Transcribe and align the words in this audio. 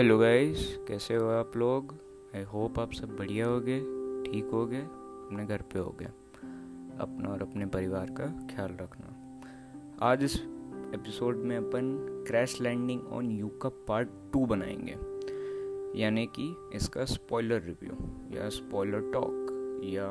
Hello 0.00 0.18
guys 0.18 0.78
कैसे 0.88 1.14
हो 1.14 1.28
आप 1.28 1.56
लोग? 1.56 1.94
आई 2.36 2.42
होप 2.42 2.78
आप 2.78 2.92
सब 2.92 3.16
बढ़िया 3.16 3.46
हो 3.46 3.60
गए 3.60 3.80
ठीक 4.22 4.44
हो 4.52 4.66
गए 4.66 4.80
अपने 4.80 5.46
घर 5.46 5.62
पे 5.62 5.78
हो 5.78 5.90
गए 5.90 6.06
अपना 7.00 7.28
और 7.28 7.42
अपने 7.42 7.66
परिवार 7.66 8.06
का 8.10 8.46
ख्याल 8.54 8.70
रखना। 8.80 9.40
आज 10.02 10.24
इस 10.24 10.36
एपिसोड 10.94 11.36
में 11.36 11.56
अपन 11.56 11.98
क्रैश 12.28 12.60
लैंडिंग 12.60 13.06
ऑन 13.06 13.30
यू 13.30 13.48
का 13.48 13.68
पार्ट 13.68 14.08
टू 14.32 14.46
बनाएँगे। 14.46 14.96
यानी 16.02 16.26
कि 16.26 16.70
इसका 16.74 17.04
स्पॉइलर 17.04 17.62
रिव्यू 17.62 17.92
या 18.36 18.48
स्पॉइलर 18.48 19.00
टॉक 19.00 19.46
या 19.84 20.06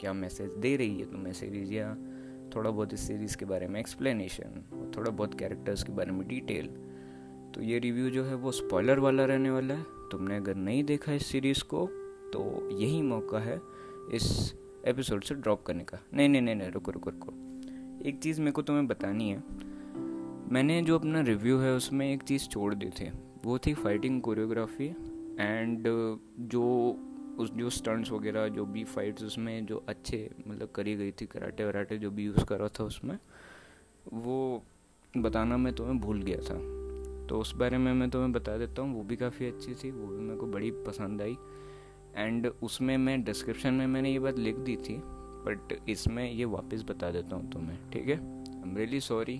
क्या 0.00 0.12
मैसेज 0.12 0.50
दे 0.50 0.76
रही 0.76 1.00
है 1.00 1.10
तुम्हें 1.12 1.32
सीरीज़ 1.32 1.72
या 1.72 1.96
थोड़ा 2.56 2.70
बहुत 2.70 2.94
इस 2.94 3.00
सीरीज़ 3.06 3.36
के 3.36 3.44
बारे 3.44 3.68
में 3.68 3.80
एक्सप्लेनेशन 3.80 4.64
और 4.72 4.92
थोड़ा 4.96 5.10
बहुत 5.10 5.38
कैरेक्टर्स 5.38 5.82
के 5.82 5.92
बारे 5.92 6.12
में 6.12 6.28
डिटेल 6.28 6.93
तो 7.54 7.62
ये 7.62 7.78
रिव्यू 7.78 8.10
जो 8.10 8.24
है 8.24 8.34
वो 8.34 8.52
स्पॉइलर 8.52 8.98
वाला 8.98 9.24
रहने 9.24 9.50
वाला 9.50 9.74
है। 9.74 9.84
तुमने 10.12 10.36
अगर 10.36 10.54
नहीं 10.54 10.84
देखा 10.84 11.12
इस 11.12 11.26
सीरीज़ 11.26 11.64
को 11.64 11.86
तो 12.32 12.70
यही 12.70 13.02
मौका 13.02 13.38
है 13.38 13.60
इस 14.12 14.54
एपिसोड 14.84 15.24
से 15.24 15.34
ड्रॉप 15.34 15.62
करने 15.62 15.84
का। 15.84 15.98
नहीं 16.14 16.28
नहीं 16.28 16.42
नहीं 16.42 16.54
नहीं, 16.54 16.70
रुको 16.70 16.90
रुको 16.90 17.10
रुको। 17.10 17.32
एक 18.08 18.20
चीज़ 18.22 18.40
मेरे 18.40 18.52
को 18.52 18.62
तुम्हें 18.62 18.86
बतानी 18.86 19.30
है। 19.30 19.42
मैंने 20.52 20.82
जो 20.82 20.98
अपना 20.98 21.20
रिव्यू 21.20 21.58
है, 21.58 21.74
उसमें 21.74 22.14
एक 22.14 22.22
चीज़ 22.22 22.48
छोड़ 22.48 22.74
दी 22.74 22.86
थी। 22.86 23.10
वो 23.44 23.58
थी 23.58 23.74
फाइटिंग 23.74 24.22
कोरियोग्राफी 24.22 24.86
एंड 25.40 25.84
जो 26.40 26.96
उस, 27.38 27.52
जो 27.52 27.70
स्टंट्स 27.70 28.10
वगैरह, 28.10 28.48
जो 28.48 28.64
भी 28.64 28.84
फाइट्स 28.84 29.24
उसमें 29.24 29.66
जो 29.66 29.84
अच्छे 29.88 30.30
मतलब 30.48 30.68
करी 30.68 30.94
गई 30.94 31.10
थी, 31.10 31.26
कराटे 31.26 31.64
वराटे 31.64 31.98
जो 31.98 32.10
भी 32.10 32.24
यूज़ 32.24 32.44
करा 32.44 32.68
था 32.68 32.84
उसमें, 32.84 33.18
वो 34.12 34.62
बताना 35.16 35.56
मैं 35.56 35.74
तुम्हें 35.74 35.98
भूल 35.98 36.22
गया 36.22 36.38
था। 36.38 36.83
तो 37.28 37.38
उस 37.38 37.54
बारे 37.56 37.78
में 37.78 37.92
मैं 37.92 38.08
तुम्हें 38.10 38.32
बता 38.32 38.56
देता 38.58 38.82
हूँ, 38.82 38.94
वो 38.94 39.02
भी 39.02 39.16
काफ़ी 39.16 39.46
अच्छी 39.46 39.74
थी, 39.74 39.90
वो 39.90 40.06
भी 40.06 40.18
मेरे 40.18 40.36
को 40.36 40.46
बड़ी 40.46 40.70
पसंद 40.86 41.22
आई। 41.22 41.36
एंड 42.16 42.46
उसमें 42.62 42.96
मैं 42.98 43.22
डिस्क्रिप्शन 43.24 43.74
में 43.74 43.86
मैंने 43.86 44.10
ये 44.12 44.18
बात 44.18 44.38
लिख 44.38 44.56
दी 44.56 44.76
थी 44.76 45.00
बट 45.46 45.76
इसमें 45.88 46.30
ये 46.32 46.44
वापस 46.44 46.84
बता 46.88 47.10
देता 47.10 47.36
हूँ 47.36 47.50
तुम्हें, 47.52 47.78
ठीक 47.90 48.08
है? 48.08 48.16
I 48.48 48.70
am 48.70 48.76
really 48.76 49.00
sorry 49.00 49.34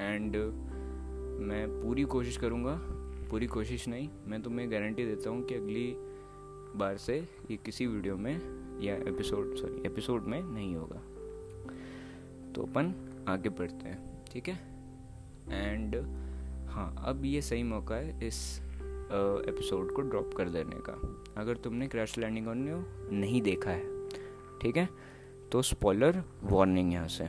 and 0.00 0.36
मैं 1.40 1.66
पूरी 1.82 2.04
कोशिश 2.04 2.36
करूँगा, 2.36 2.78
पूरी 3.30 3.46
कोशिश 3.46 3.88
नहीं, 3.88 4.08
मैं 4.26 4.42
तुम्हें 4.42 4.70
गारंटी 4.72 5.04
देता 5.06 5.30
हूँ 5.30 5.44
कि 5.44 5.54
अगली 5.54 5.94
बार 6.78 6.96
से 6.96 7.16
ये 7.50 7.56
किसी 7.56 7.86
वीडियो 7.86 8.16
में 8.16 8.80
या 8.82 8.94
एपिसोड 8.94 9.54
सॉरी 9.56 9.82
एपिसोड 9.86 10.22
में 10.22 10.42
नहीं 10.42 10.74
होगा। 10.76 11.00
तो 12.52 12.62
अपन 12.62 12.94
आगे 13.28 13.48
बढ़ते 13.48 13.88
हैं, 13.88 14.24
ठीक 14.32 14.48
है? 14.48 14.58
एंड 15.50 15.96
हाँ 16.74 16.94
अब 16.98 17.24
ये 17.24 17.40
सही 17.42 17.62
मौका 17.62 17.94
है 17.94 18.26
इस 18.26 18.36
एपिसोड 19.48 19.92
को 19.92 20.02
ड्रॉप 20.02 20.32
कर 20.34 20.48
देने 20.48 20.76
का। 20.88 20.92
अगर 21.40 21.56
तुमने 21.56 21.86
क्रैश 21.88 22.16
लैंडिंग 22.18 22.48
ऑन 22.48 22.68
यू 22.68 22.76
नहीं 23.16 23.42
देखा 23.42 23.70
है, 23.70 24.08
ठीक 24.58 24.76
है? 24.76 24.88
तो 25.52 25.62
स्पॉलर 25.62 26.22
वार्निंग 26.42 26.92
यहाँ 26.92 27.08
से। 27.08 27.26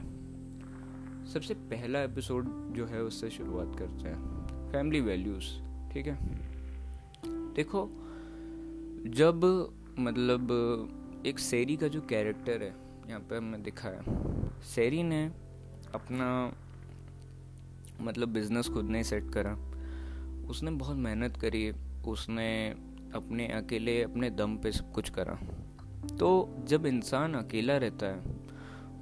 सबसे 1.33 1.53
पहला 1.69 2.01
एपिसोड 2.01 2.47
जो 2.73 2.85
है 2.85 3.01
उससे 3.01 3.29
शुरुआत 3.29 3.75
करते 3.79 4.09
हैं। 4.09 4.69
फैमिली 4.71 5.01
वैल्यूज़ 5.01 5.45
ठीक 5.93 6.07
है? 6.07 6.17
देखो, 7.53 7.87
जब 9.15 9.45
मतलब 9.99 11.23
एक 11.25 11.39
सेरी 11.39 11.75
का 11.77 11.87
जो 11.87 12.01
कैरेक्टर 12.01 12.63
है, 12.63 12.73
यहाँ 13.07 13.19
पे 13.19 13.37
हमने 13.37 13.57
दिखा 13.57 13.89
है 13.89 14.61
सेरी 14.65 15.03
ने 15.03 15.25
अपना 15.95 16.27
मतलब 18.01 18.29
बिज़नेस 18.29 18.69
खुद 18.69 18.85
ने 18.85 19.03
सेट 19.03 19.29
करा। 19.29 19.53
उसने 20.49 20.71
बहुत 20.71 20.97
मेहनत 20.97 21.37
करी, 21.37 21.71
उसने 22.07 22.69
अपने 23.15 23.47
अकेले, 23.47 24.03
अपने 24.03 24.29
दम 24.29 24.57
पे 24.57 24.71
सब 24.71 24.91
कुछ 24.91 25.09
करा। 25.09 25.39
तो 26.17 26.55
जब 26.67 26.85
इंसान 26.85 27.33
अकेला 27.33 27.77
रहता 27.77 28.05
है, 28.05 28.21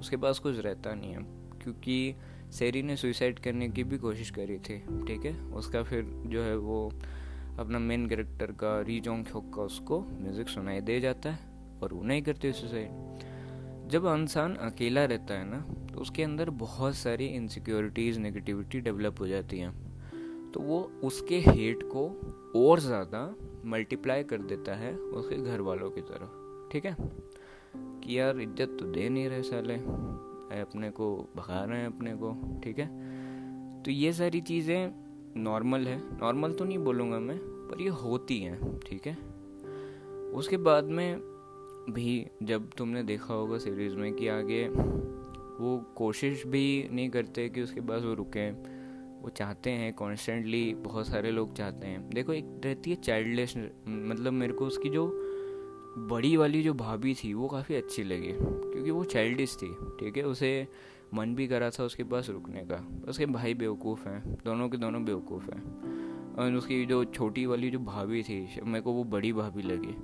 उसके 0.00 0.16
पास 0.16 0.38
कुछ 0.38 0.58
रहता 0.58 0.94
नहीं 0.94 1.12
है, 1.12 1.18
क्योंकि 1.62 2.14
सेरी 2.52 2.82
ने 2.82 2.96
सुइसाइड 2.96 3.38
करने 3.38 3.68
की 3.68 3.84
भी 3.84 3.98
कोशिश 3.98 4.30
करी 4.30 4.58
थी, 4.58 4.78
ठीक 5.06 5.24
है? 5.24 5.40
उसका 5.40 5.82
फिर 5.82 6.04
जो 6.04 6.42
है 6.42 6.56
वो 6.56 6.92
अपना 7.58 7.78
मेन 7.78 8.08
कैरेक्टर 8.08 8.52
का 8.52 8.80
रीजोंग 8.80 9.24
का 9.24 9.62
उसको 9.62 10.00
म्यूज़िक 10.00 10.48
सुनाई 10.48 10.80
दे 10.80 11.00
जाता 11.00 11.30
है 11.30 11.38
और 11.82 11.94
वो 11.94 12.02
नहीं 12.02 12.22
करते 12.22 12.52
सुसाइड 12.52 12.88
जब 13.88 14.06
इंसान 14.06 14.54
अकेला 14.54 15.04
रहता 15.04 15.34
है 15.34 15.44
ना 15.44 15.60
तो 15.94 16.00
उसके 16.00 16.22
अंदर 16.22 16.50
बहुत 16.50 16.94
सारी 16.94 17.26
इनसिक्योरिटीज़ 17.26 18.18
नेगेटिविटी 18.20 18.80
डेवलप 18.80 19.20
हो 19.20 19.26
जाती 19.26 19.58
हैं। 19.58 19.72
तो 20.52 20.60
वो 20.60 20.92
उसके 21.04 21.40
हेट 21.40 21.82
को 21.82 22.06
और 22.56 22.80
ज़्यादा 22.80 23.36
मल्टीप्लाई 23.64 24.24
कर 24.24 24.38
देता 24.38 24.74
है 24.74 24.96
उसके 24.96 25.36
घर 25.36 25.60
वालों 25.60 25.90
की 25.90 26.00
तरफ़ 26.00 26.70
ठीक 26.72 26.84
है? 26.84 26.96
कि 27.76 28.18
यार, 28.18 28.40
इज़्ज़त 28.40 28.76
तो 28.80 28.86
दे 28.86 29.08
नहीं 29.08 29.28
रहे 29.28 29.42
साले। 29.42 29.74
अपने 30.60 30.90
को 30.90 31.28
भगा 31.36 31.64
रहे 31.64 31.78
हैं 31.80 31.86
अपने 31.86 32.14
को। 32.14 32.60
ठीक 32.64 32.78
है? 32.78 32.86
तो 33.82 33.90
ये 33.90 34.12
सारी 34.12 34.40
चीज़ें 34.40 34.92
नॉर्मल 35.36 35.86
है। 35.86 36.18
नॉर्मल 36.20 36.52
तो 36.52 36.64
नहीं 36.64 36.78
बोलूँगा 36.78 37.18
मैं, 37.18 37.38
पर 37.38 37.82
ये 37.82 37.88
होती 37.88 38.40
हैं। 38.40 38.78
ठीक 38.78 39.06
है? 39.06 39.16
उसके 40.32 40.56
बाद 40.56 40.84
में 40.84 41.33
भी 41.90 42.26
जब 42.42 42.70
तुमने 42.78 43.02
देखा 43.02 43.34
होगा 43.34 43.58
सीरीज़ 43.58 43.96
में 43.96 44.14
कि 44.14 44.28
आगे 44.28 44.68
वो 45.60 45.94
कोशिश 45.96 46.46
भी 46.46 46.88
नहीं 46.92 47.10
करते 47.10 47.48
कि 47.48 47.62
उसके 47.62 47.80
बाद 47.80 48.04
वो 48.04 48.14
रुकें। 48.14 48.52
वो 49.22 49.30
चाहते 49.30 49.70
हैं 49.70 49.94
कॉन्स्टेंटली 49.94 50.74
बहुत 50.74 51.06
सारे 51.06 51.30
लोग 51.30 51.54
चाहते 51.54 51.86
हैं। 51.86 52.10
देखो, 52.10 52.32
एक 52.32 52.60
रहती 52.64 52.90
है 52.90 52.96
चाइल्डलेस 52.96 53.54
मतलब 53.88 54.32
मेरे 54.32 54.52
को 54.52 54.66
उसकी 54.66 54.88
जो 54.88 55.20
बड़ी 55.98 56.36
वाली 56.36 56.62
जो 56.62 56.74
भाभी 56.74 57.14
थी, 57.14 57.34
वो 57.34 57.48
काफ़ी 57.48 57.74
अच्छी 57.74 58.04
लगी। 58.04 58.32
क्योंकि 58.72 58.90
वो 58.90 59.04
चाइल्डिश 59.04 59.56
थी, 59.62 59.74
ठीक 59.74 60.16
है? 60.16 60.22
उसे 60.22 60.68
मन 61.14 61.34
भी 61.34 61.48
करा 61.48 61.70
था 61.70 61.84
उसके 61.84 62.04
पास 62.04 62.30
रुकने 62.30 62.60
का। 62.60 62.88
उसके 63.08 63.26
भाई 63.26 63.54
बेवकूफ़ 63.54 64.08
हैं, 64.08 64.38
दोनों 64.44 64.68
के 64.68 64.76
दोनों 64.76 65.04
बेवकूफ़ 65.04 65.50
हैं। 65.50 65.62
और 66.34 66.52
उसकी 66.52 66.86
जो 66.86 67.04
छोटी 67.04 67.46
वाली 67.46 67.70
जो 67.70 67.78
भाभी 67.78 68.22
थी, 68.22 68.60
मेरे 68.64 68.80
को 68.80 68.92
वो 68.92 69.04
बड़ी 69.04 69.32
भाभी 69.32 69.62
लगी। 69.62 69.96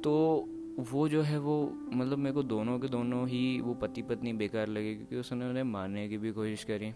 तो 0.00 0.44
वो 0.78 1.08
जो 1.08 1.22
है 1.22 1.38
वो 1.38 1.72
मतलब 1.92 2.18
मेरे 2.18 2.34
को 2.34 2.42
दोनों 2.42 2.78
के 2.78 2.88
दोनों 2.88 3.28
ही 3.28 3.60
वो 3.60 3.74
पति 3.74 4.02
पत्नी 4.02 4.32
बेकार 4.32 4.68
लगे 4.68 4.94
क्योंकि 4.94 5.16
उसने 5.16 5.48
उन्हें 5.48 5.62
मारने 5.62 6.08
की 6.08 6.18
भी 6.18 6.32
कोशिश 6.32 6.64
करी। 6.64 6.92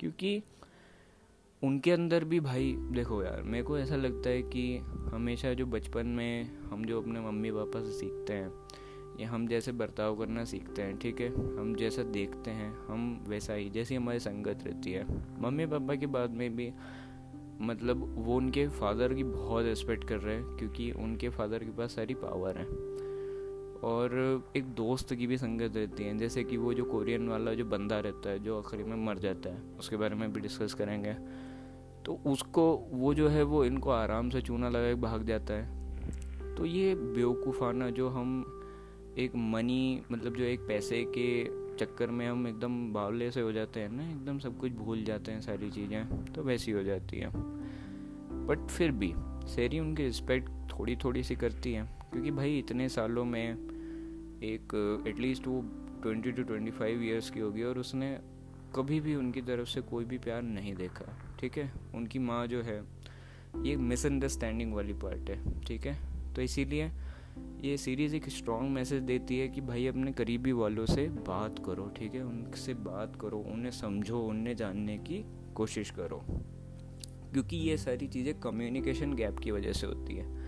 क्योंकि 0.00 0.42
उनके 1.64 1.90
अंदर 1.90 2.24
भी 2.24 2.40
भाई, 2.40 2.76
देखो 2.78 3.22
यार, 3.22 3.42
मेरे 3.42 3.64
को 3.64 3.78
ऐसा 3.78 3.96
लगता 3.96 4.30
है 4.30 4.42
कि 4.42 4.76
हमेशा 5.12 5.54
जो 5.54 5.66
बचपन 5.66 6.06
में 6.06 6.58
हम 6.58 6.84
जो 6.84 7.00
अपने 7.00 7.20
मम्मी 7.20 7.50
पापा 7.50 7.80
से 7.80 7.92
सीखते 7.92 8.32
हैं, 8.32 8.52
या 9.20 9.30
हम 9.30 9.48
जैसे 9.48 9.72
बर्ताव 9.72 10.18
करना 10.18 10.44
सीखते 10.44 10.82
हैं, 10.82 10.98
ठीक 10.98 11.20
है? 11.20 11.58
हम 11.58 11.74
जैसा 11.74 12.02
देखते 12.02 12.50
हैं, 12.50 12.86
हम 12.86 13.24
वैसा 13.28 13.54
ही, 13.54 13.70
जैसी 13.70 13.94
हमारी 13.94 14.18
संगत 14.18 14.58
रहती 14.66 14.92
है। 14.92 15.06
मम्मी 15.42 15.66
पापा 15.66 15.94
के 15.94 16.06
बाद 16.06 16.30
में 16.30 16.56
भी 16.56 16.72
मतलब 17.60 18.24
वो 18.24 18.36
उनके 18.36 18.68
फादर 18.68 19.14
की 19.14 19.24
बहुत 19.24 19.64
रिस्पेक्ट 19.64 20.04
कर 20.04 20.16
रहे 20.16 20.34
हैं, 20.34 20.44
क्योंकि 20.44 20.92
उनके 20.92 21.28
फादर 21.28 21.58
के 21.58 21.70
पास 21.70 21.94
सारी 21.94 22.14
पावर 22.14 22.58
है। 22.58 22.96
और 23.84 24.12
एक 24.56 24.64
दोस्त 24.64 25.14
की 25.14 25.26
भी 25.26 25.36
संगत 25.36 25.76
रहती 25.76 26.04
है, 26.04 26.18
जैसे 26.18 26.44
कि 26.44 26.56
वो 26.56 26.74
जो 26.74 26.84
कोरियन 26.84 27.28
वाला 27.28 27.54
जो 27.54 27.64
बंदा 27.64 28.00
रहता 28.00 28.30
है, 28.30 28.38
जो 28.38 28.58
आखिरी 28.58 28.84
में 28.84 28.96
मर 28.96 29.18
जाता 29.18 29.50
है, 29.50 29.62
उसके 29.78 29.96
बारे 29.96 30.14
में 30.14 30.32
भी 30.32 30.40
डिस्कस 30.40 30.74
करेंगे। 30.74 31.12
तो 32.04 32.20
उसको, 32.26 32.88
वो 32.92 33.14
जो 33.14 33.28
है, 33.28 33.42
वो 33.42 33.64
इनको 33.64 33.90
आराम 33.90 34.30
से 34.30 34.40
चूना 34.40 34.68
लगा 34.68 34.94
भाग 34.94 35.24
जाता 35.24 35.54
है। 35.54 36.54
तो 36.54 36.64
ये 36.64 36.94
बेवकूफ़ाना 36.94 37.90
जो 37.90 38.08
हम 38.08 38.52
एक 39.18 39.32
मनी 39.36 40.02
मतलब 40.12 40.34
जो 40.34 40.44
एक 40.44 40.60
पैसे 40.60 41.04
के 41.18 41.44
चक्कर 41.76 42.10
में 42.10 42.28
हम 42.28 42.46
एकदम 42.48 42.92
बावले 42.92 43.30
से 43.30 43.40
हो 43.40 43.52
जाते 43.52 43.80
हैं 43.80 43.88
ना, 43.88 44.10
एकदम 44.10 44.38
सब 44.38 44.58
कुछ 44.58 44.72
भूल 44.72 45.04
जाते 45.04 45.32
हैं 45.32 45.40
सारी 45.40 45.70
चीज़ें 45.70 46.24
तो 46.24 46.42
वैसी 46.42 46.72
हो 46.72 46.82
जाती 46.82 47.18
हैं। 47.18 47.30
बट 48.46 48.58
फिर 48.58 48.90
भी 48.90 49.14
सेरी 49.46 49.80
उनकी 49.80 50.02
रिस्पेक्ट 50.02 50.48
थोड़ी 50.48 50.96
थोड़ी 50.96 51.22
सी 51.22 51.36
करती 51.36 51.72
है। 51.72 51.88
क्योंकि 52.16 52.30
भाई 52.30 52.58
इतने 52.58 52.88
सालों 52.88 53.24
में 53.24 53.52
एक 54.42 55.04
एटलीस्ट 55.08 55.46
वो 55.46 55.60
twenty 56.02 56.32
two 56.32 56.42
twenty 56.42 56.70
five 56.70 57.02
years 57.02 57.30
की 57.30 57.40
होगी 57.40 57.62
और 57.62 57.78
उसने 57.78 58.18
कभी 58.76 59.00
भी 59.00 59.14
उनकी 59.14 59.40
तरफ़ 59.40 59.68
से 59.68 59.80
कोई 59.80 60.04
भी 60.04 60.18
प्यार 60.18 60.42
नहीं 60.42 60.74
देखा, 60.74 61.36
ठीक 61.40 61.58
है? 61.58 61.72
उनकी 61.94 62.18
माँ 62.18 62.46
जो 62.46 62.62
है, 62.62 62.84
ये 63.62 63.76
मिसअंडरस्टैंडिंग 63.76 64.72
वाली 64.74 64.92
पार्ट 64.92 65.30
है, 65.30 65.60
ठीक 65.60 65.86
है? 65.86 65.96
तो 66.34 66.42
इसीलिए 66.42 66.90
ये 67.64 67.76
सीरीज़ 67.76 68.16
एक 68.16 68.28
स्ट्रॉन्ग 68.28 68.70
मैसेज 68.70 69.02
देती 69.02 69.38
है 69.38 69.48
कि 69.48 69.60
भाई 69.60 69.86
अपने 69.86 70.12
करीबी 70.12 70.52
वालों 70.52 70.86
से 70.86 71.08
बात 71.08 71.58
करो, 71.66 71.86
ठीक 71.96 72.14
है? 72.14 72.24
उनसे 72.24 72.74
बात 72.74 73.20
करो, 73.20 73.38
उन्हें 73.38 73.70
समझो 73.70 74.20
उन्हें 74.20 74.56
जानने 74.56 74.98
की 74.98 75.24
कोशिश 75.54 75.90
करो, 75.90 76.24
क्योंकि 77.32 77.56
ये 77.56 77.76
सारी 77.76 78.06
चीज़ें 78.06 78.40
कम्युनिकेशन 78.40 79.14
गैप 79.14 79.38
की 79.38 79.50
वजह 79.50 79.72
से 79.72 79.86
होती 79.86 80.16
है। 80.16 80.45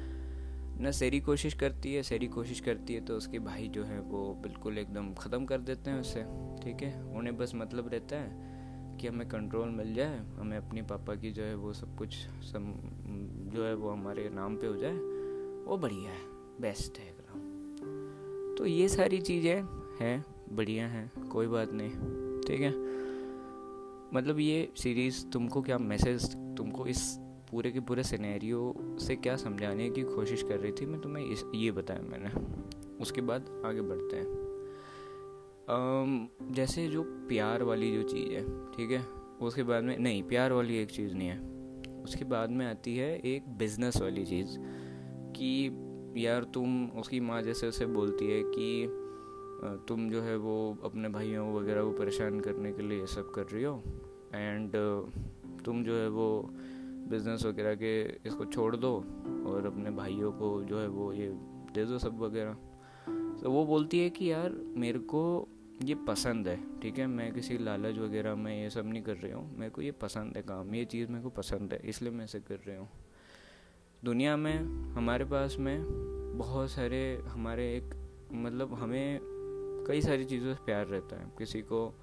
न 0.80 0.90
सेरी 0.90 1.20
कोशिश 1.20 1.54
करती 1.54 1.94
है, 1.94 2.02
सेरी 2.02 2.26
कोशिश 2.26 2.60
करती 2.60 2.94
है 2.94 3.00
तो 3.00 3.16
उसके 3.16 3.38
भाई 3.38 3.68
जो 3.68 3.84
है 3.84 4.00
वो 4.00 4.34
बिल्कुल 4.34 4.78
एकदम 4.78 5.12
ख़त्म 5.14 5.44
कर 5.44 5.60
देते 5.60 5.90
हैं 5.90 6.00
उससे 6.00 6.22
ठीक 6.62 6.82
है? 6.82 7.02
उन्हें 7.02 7.36
बस 7.36 7.52
मतलब 7.54 7.88
रहता 7.88 8.16
है 8.16 8.96
कि 9.00 9.06
हमें 9.06 9.28
कंट्रोल 9.28 9.68
मिल 9.68 9.94
जाए, 9.94 10.18
हमें 10.38 10.56
अपने 10.56 10.82
पापा 10.82 11.14
की 11.14 11.30
जो 11.30 11.42
है 11.42 11.54
वो 11.54 11.72
सब 11.72 11.96
कुछ 11.96 12.14
सम, 12.42 12.72
जो 13.54 13.64
है 13.64 13.74
वो 13.74 13.90
हमारे 13.90 14.28
नाम 14.28 14.56
पे 14.56 14.66
हो 14.66 14.76
जाए, 14.76 14.96
वो 15.66 15.76
बढ़िया 15.76 16.10
है 16.10 16.20
बेस्ट 16.60 16.98
है 16.98 17.08
एकदम। 17.08 18.54
तो 18.58 18.66
ये 18.66 18.88
सारी 18.88 19.20
चीज़ें 19.20 19.62
हैं, 20.00 20.24
बढ़िया 20.52 20.86
हैं, 20.88 21.28
कोई 21.28 21.46
बात 21.46 21.72
नहीं, 21.72 21.90
ठीक 22.40 22.60
है? 22.60 22.72
मतलब 24.14 24.38
ये 24.38 24.72
सीरीज़ 24.76 25.26
तुमको 25.26 25.62
क्या 25.62 25.78
मैसेज 25.78 26.34
तुमको 26.56 26.86
इस 26.86 27.18
पूरे 27.50 27.70
के 27.70 27.80
पूरे 27.80 28.02
सिनेरियो 28.02 28.74
से 28.78 29.16
क्या 29.16 29.36
समझाने 29.36 29.90
की 29.90 30.02
कोशिश 30.02 30.42
कर 30.42 30.58
रही 30.58 30.72
थी 30.72 30.86
मैं 30.86 31.00
तुम्हें 31.00 31.24
इस 31.24 31.44
ये 31.54 31.72
बताया 31.72 32.00
मैंने। 32.00 32.30
उसके 33.02 33.20
बाद 33.20 33.62
आगे 33.64 33.80
बढ़ते 33.80 34.16
हैं। 34.16 34.32
um, 35.66 36.28
जैसे 36.54 36.88
जो 36.88 37.02
प्यार 37.02 37.62
वाली 37.62 37.92
जो 37.94 38.02
चीज़ 38.02 38.32
है 38.32 38.70
ठीक 38.70 38.90
है? 38.90 39.04
उसके 39.42 39.62
बाद 39.62 39.84
में 39.84 39.98
नहीं 39.98 40.22
प्यार 40.22 40.52
वाली 40.52 40.78
एक 40.78 40.90
चीज़ 40.90 41.14
नहीं 41.14 41.28
है। 41.28 41.38
उसके 42.02 42.24
बाद 42.24 42.50
में 42.50 42.66
आती 42.66 42.96
है 42.96 43.18
एक 43.18 43.48
बिज़नेस 43.48 44.02
वाली 44.02 44.26
चीज़ 44.26 44.58
कि 45.36 45.70
यार 46.16 46.44
तुम 46.44 46.86
उसकी 46.86 47.20
माँ 47.20 47.42
जैसे 47.42 47.68
उसे 47.68 47.86
बोलती 47.86 48.26
है 48.26 48.42
कि 48.44 48.88
तुम 49.88 50.10
जो 50.10 50.22
है 50.22 50.36
वो 50.36 50.78
अपने 50.84 51.08
भाइयों 51.08 51.54
वगैरह 51.54 51.82
को 51.82 51.90
परेशान 51.90 52.40
करने 52.40 52.72
के 52.72 52.82
लिए 52.82 53.00
ये 53.00 53.06
सब 53.06 53.30
कर 53.30 53.42
रही 53.42 53.64
हो। 53.64 53.82
एंड 54.34 54.72
तुम 55.64 55.84
जो 55.84 55.94
है 55.94 56.08
वो 56.08 56.50
बिज़नेस 57.08 57.44
वगैरह 57.44 57.74
के 57.74 58.02
इसको 58.02 58.44
छोड़ 58.44 58.76
दो 58.76 58.96
और 59.46 59.66
अपने 59.66 59.90
भाइयों 59.90 60.32
को 60.32 60.62
जो 60.62 60.80
है 60.80 60.88
वो 60.88 61.12
ये 61.12 61.28
दे 61.74 61.84
दो 61.84 61.98
सब 61.98 62.18
वगैरह। 62.18 62.52
तो 63.42 63.50
वो 63.50 63.66
बोलती 63.66 64.00
है 64.00 64.10
कि 64.10 64.32
यार, 64.32 64.52
मेरे 64.76 64.98
को 64.98 65.48
ये 65.82 65.94
पसंद 65.94 66.48
है, 66.48 66.80
ठीक 66.80 66.98
है? 66.98 67.06
मैं 67.06 67.32
किसी 67.32 67.58
लालच 67.58 67.98
वगैरह 67.98 68.34
में 68.34 68.62
ये 68.62 68.70
सब 68.70 68.86
नहीं 68.86 69.02
कर 69.02 69.16
रही 69.16 69.32
हूँ। 69.32 69.58
मेरे 69.58 69.70
को 69.70 69.82
ये 69.82 69.90
पसंद 69.90 70.36
है 70.36 70.42
काम, 70.42 70.74
ये 70.74 70.84
चीज़ 70.84 71.08
मेरे 71.08 71.22
को 71.22 71.30
पसंद 71.30 71.72
है, 71.72 71.80
इसलिए 71.84 72.12
मैं 72.12 72.24
इसे 72.24 72.40
कर 72.40 72.54
रही 72.54 72.76
हूँ। 72.76 72.88
दुनिया 74.04 74.36
में, 74.36 74.58
हमारे 74.92 75.24
पास 75.24 75.56
में 75.60 75.84
बहुत 76.38 76.70
सारे, 76.70 77.22
हमारे 77.28 77.76
एक 77.76 77.94
मतलब 78.32 78.74
हमें 78.74 79.20
कई 79.88 80.00
सारी 80.00 80.24
चीज़ों 80.24 80.54
से 80.54 80.64
प्यार 80.64 80.86
रहता 80.86 81.16
है। 81.16 81.32
किसी 81.38 81.60
को 81.62 81.94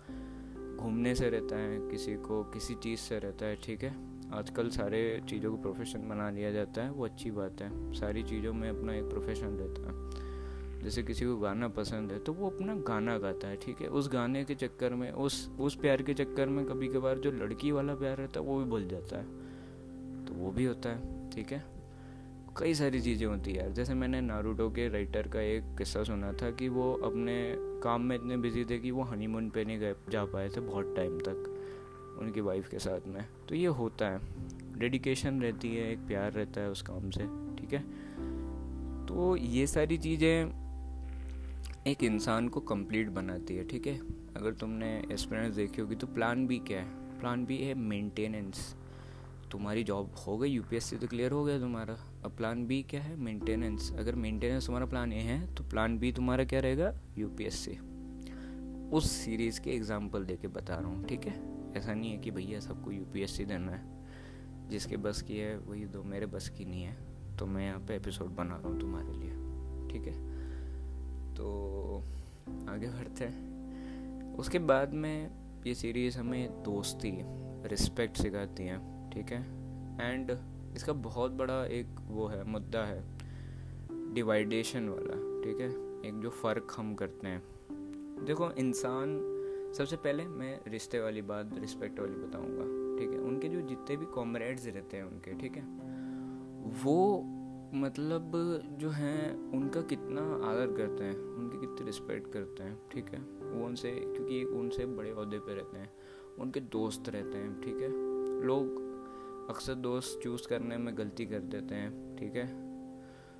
घूमने 0.77 1.15
से 1.15 1.29
रहता 1.29 1.55
है, 1.55 1.89
किसी 1.89 2.15
को 2.15 2.43
किसी 2.43 2.75
चीज़ 2.75 2.99
से 2.99 3.19
रहता 3.19 3.45
है, 3.45 3.55
ठीक 3.55 3.83
है? 3.83 4.14
आजकल 4.33 4.69
सारे 4.69 5.21
चीज़ों 5.29 5.51
को 5.51 5.57
प्रोफेशन 5.57 6.07
बना 6.09 6.29
लिया 6.29 6.51
जाता 6.51 6.83
है, 6.83 6.91
वो 6.91 7.05
अच्छी 7.05 7.31
बात 7.31 7.61
है। 7.61 7.93
सारी 7.93 8.23
चीज़ों 8.23 8.53
में 8.53 8.69
अपना 8.69 8.95
एक 8.95 9.03
प्रोफेशन 9.03 9.47
रहता 9.47 9.89
है। 9.89 10.83
जैसे 10.83 11.03
किसी 11.03 11.25
को 11.25 11.37
गाना 11.37 11.67
पसंद 11.67 12.11
है 12.11 12.19
तो 12.19 12.33
वो 12.33 12.49
अपना 12.49 12.75
गाना 12.75 13.17
गाता 13.17 13.47
है, 13.47 13.55
ठीक 13.55 13.81
है? 13.81 13.87
उस 13.87 14.09
गाने 14.09 14.43
के 14.43 14.55
चक्कर 14.55 14.93
में, 14.93 15.11
उस 15.11 15.49
उस 15.59 15.75
प्यार 15.75 16.01
के 16.01 16.13
चक्कर 16.13 16.49
में 16.49 16.65
कभी 16.65 16.87
कभार 16.87 17.17
जो 17.17 17.31
लड़की 17.31 17.71
वाला 17.71 17.95
प्यार 17.95 18.17
रहता 18.17 18.39
है, 18.39 18.45
वो 18.45 18.57
भी 18.59 18.65
भूल 18.65 18.87
जाता 18.87 19.17
है। 19.17 19.25
तो 20.25 20.33
वो 20.33 20.51
भी 20.51 20.65
होता 20.65 20.89
है, 20.89 21.29
ठीक 21.29 21.51
है? 21.51 21.63
कई 22.57 22.73
सारी 22.73 23.01
चीज़ें 23.01 23.27
होती 23.27 23.51
है 23.51 23.57
यार। 23.57 23.69
जैसे 23.69 23.93
मैंने 23.93 24.21
नारूटो 24.21 24.69
के 24.69 24.87
राइटर 24.89 25.27
का 25.27 25.41
एक 25.41 25.63
किस्सा 25.77 26.03
सुना 26.03 26.33
था 26.33 26.51
कि 26.51 26.69
वो 26.69 26.93
अपने 26.93 27.55
काम 27.83 28.01
में 28.01 28.15
इतने 28.15 28.37
बिज़ी 28.37 28.65
थे 28.65 28.79
कि 28.79 28.91
वो 28.91 29.03
हनीमून 29.03 29.49
पे 29.49 29.65
नहीं 29.65 29.79
गए, 29.79 29.95
जा 30.09 30.25
पाए 30.25 30.49
थे 30.49 30.59
बहुत 30.59 30.95
टाइम 30.95 31.19
तक। 31.19 31.51
उनकी 32.15 32.41
वाइफ 32.41 32.69
के 32.69 32.79
साथ 32.79 33.07
में। 33.07 33.23
तो 33.49 33.55
ये 33.55 33.67
होता 33.67 34.09
है। 34.09 34.19
डेडिकेशन 34.79 35.41
रहती 35.41 35.75
है, 35.75 35.91
एक 35.91 35.99
प्यार 36.07 36.31
रहता 36.31 36.61
है 36.61 36.69
उस 36.69 36.81
काम 36.81 37.09
से, 37.09 37.25
ठीक 37.55 37.73
है? 37.73 37.81
तो 39.07 39.35
ये 39.37 39.67
सारी 39.67 39.97
चीज़ें 39.97 40.63
एक 41.87 42.03
इंसान 42.03 42.47
को 42.47 42.59
कंप्लीट 42.59 43.09
बनाती 43.09 43.55
है, 43.55 43.67
ठीक 43.67 43.87
है? 43.87 43.99
अगर 44.37 44.53
तुमने 44.53 44.97
एक्सपीरियंस 45.01 45.55
देखी 45.55 45.81
होगी 45.81 45.95
तो 45.95 46.07
प्लान 46.07 46.47
बी 46.47 46.57
क्या 46.59 46.79
है? 46.79 47.19
प्लान 47.19 47.45
बी 47.45 47.57
है 47.57 47.73
मेंटेनेंस 47.73 48.75
तुम्हारी 49.51 49.83
जॉब 49.83 50.15
हो 50.17 50.37
गई 50.37 50.49
यूपीएससी 50.49 50.95
तो 50.95 51.07
क्लियर 51.07 51.31
हो 51.31 51.43
गया 51.45 51.59
तुम्हारा। 51.59 51.97
अब 52.25 52.35
प्लान 52.37 52.65
बी 52.67 52.81
क्या 52.83 53.01
है? 53.01 53.15
मेंटेनेंस 53.15 53.91
अगर 53.99 54.15
मेंटेनेंस 54.15 54.65
तुम्हारा 54.65 54.85
प्लान 54.85 55.13
ए 55.13 55.19
है 55.19 55.55
तो 55.55 55.63
प्लान 55.63 55.97
बी 55.99 56.11
तुम्हारा 56.11 56.43
क्या 56.43 56.59
रहेगा? 56.59 56.93
यूपीएससी 57.17 57.77
उस 58.89 59.11
सीरीज़ 59.11 59.61
के 59.61 59.71
एग्ज़ाम्पल 59.71 60.25
दे 60.25 60.35
के 60.35 60.47
बता 60.47 60.75
रहा 60.75 60.87
हूँ, 60.87 61.05
ठीक 61.05 61.25
है? 61.25 61.54
ऐसा 61.75 61.93
नहीं 61.93 62.11
है 62.11 62.17
कि 62.17 62.31
भैया 62.31 62.59
सबको 62.59 62.91
यूपीएससी 62.91 63.45
देना 63.45 63.71
है। 63.71 63.95
जिसके 64.69 64.97
बस 64.97 65.21
की 65.21 65.37
है, 65.37 65.57
वही 65.57 65.85
दो 65.85 66.03
मेरे 66.03 66.25
बस 66.25 66.49
की 66.49 66.65
नहीं 66.65 66.83
है 66.83 66.97
तो 67.37 67.45
मैं 67.45 67.65
यहाँ 67.65 67.79
पे 67.79 67.95
एपिसोड 67.95 68.27
बना 68.27 68.55
रहा 68.55 68.67
हूँ 68.67 68.79
तुम्हारे 68.79 69.11
लिए, 69.13 69.31
ठीक 69.89 70.07
है? 70.07 70.35
तो 71.35 72.03
आगे 72.69 72.87
बढ़ते 72.87 73.25
हैं। 73.25 74.35
उसके 74.35 74.59
बाद 74.59 74.93
में 74.93 75.31
ये 75.67 75.75
सीरीज़ 75.75 76.17
हमें 76.17 76.63
दोस्ती 76.63 77.11
रिस्पेक्ट 77.67 78.17
सिखाती 78.17 78.63
है, 78.63 79.09
ठीक 79.09 79.31
है? 79.31 79.41
एंड 80.01 80.37
इसका 80.75 80.93
बहुत 80.93 81.31
बड़ा 81.31 81.65
एक 81.65 81.87
वो 82.07 82.27
है, 82.27 82.43
मुद्दा 82.43 82.85
है 82.85 83.03
डिवाइडेशन 84.13 84.89
वाला, 84.89 85.43
ठीक 85.43 85.61
है? 85.61 85.69
एक 86.09 86.19
जो 86.21 86.29
फ़र्क 86.29 86.73
हम 86.77 86.95
करते 86.95 87.27
हैं। 87.27 87.43
देखो, 88.25 88.51
इंसान 88.51 89.34
सबसे 89.77 89.95
पहले 89.95 90.25
मैं 90.25 90.61
रिश्ते 90.67 90.99
वाली 90.99 91.21
बात, 91.21 91.49
रिस्पेक्ट 91.57 91.99
वाली 91.99 92.15
बताऊँगा, 92.15 92.63
ठीक 92.99 93.11
है? 93.11 93.19
उनके 93.19 93.49
जो 93.49 93.61
जितने 93.61 93.97
भी 93.97 94.05
कॉमरेड्स 94.05 94.67
रहते 94.67 94.97
हैं 94.97 95.03
उनके, 95.03 95.33
ठीक 95.33 95.55
है? 95.55 95.63
वो 96.83 97.23
मतलब 97.73 98.31
जो 98.79 98.89
हैं, 98.89 99.51
उनका 99.51 99.81
कितना 99.81 100.21
आदर 100.21 100.67
करते 100.67 101.03
हैं, 101.03 101.17
उनकी 101.17 101.57
कितनी 101.57 101.85
रिस्पेक्ट 101.85 102.33
करते 102.33 102.63
हैं, 102.63 102.79
ठीक 102.91 103.09
है? 103.09 103.19
वो 103.19 103.65
उनसे, 103.65 103.91
क्योंकि 103.91 104.43
उनसे 104.43 104.85
बड़े 104.85 105.09
अहदे 105.09 105.39
पे 105.39 105.55
रहते 105.55 105.77
हैं, 105.77 105.93
उनके 106.39 106.59
दोस्त 106.59 107.09
रहते 107.09 107.37
हैं, 107.37 107.61
ठीक 107.61 107.75
है? 107.75 107.89
लोग 108.43 108.85
अक्सर 109.49 109.73
दोस्त 109.73 110.19
चूज़ 110.23 110.47
करने 110.47 110.77
में 110.77 110.97
गलती 110.97 111.25
कर 111.25 111.39
देते 111.39 111.75
हैं, 111.75 112.15
ठीक 112.15 112.35
है? 112.35 112.47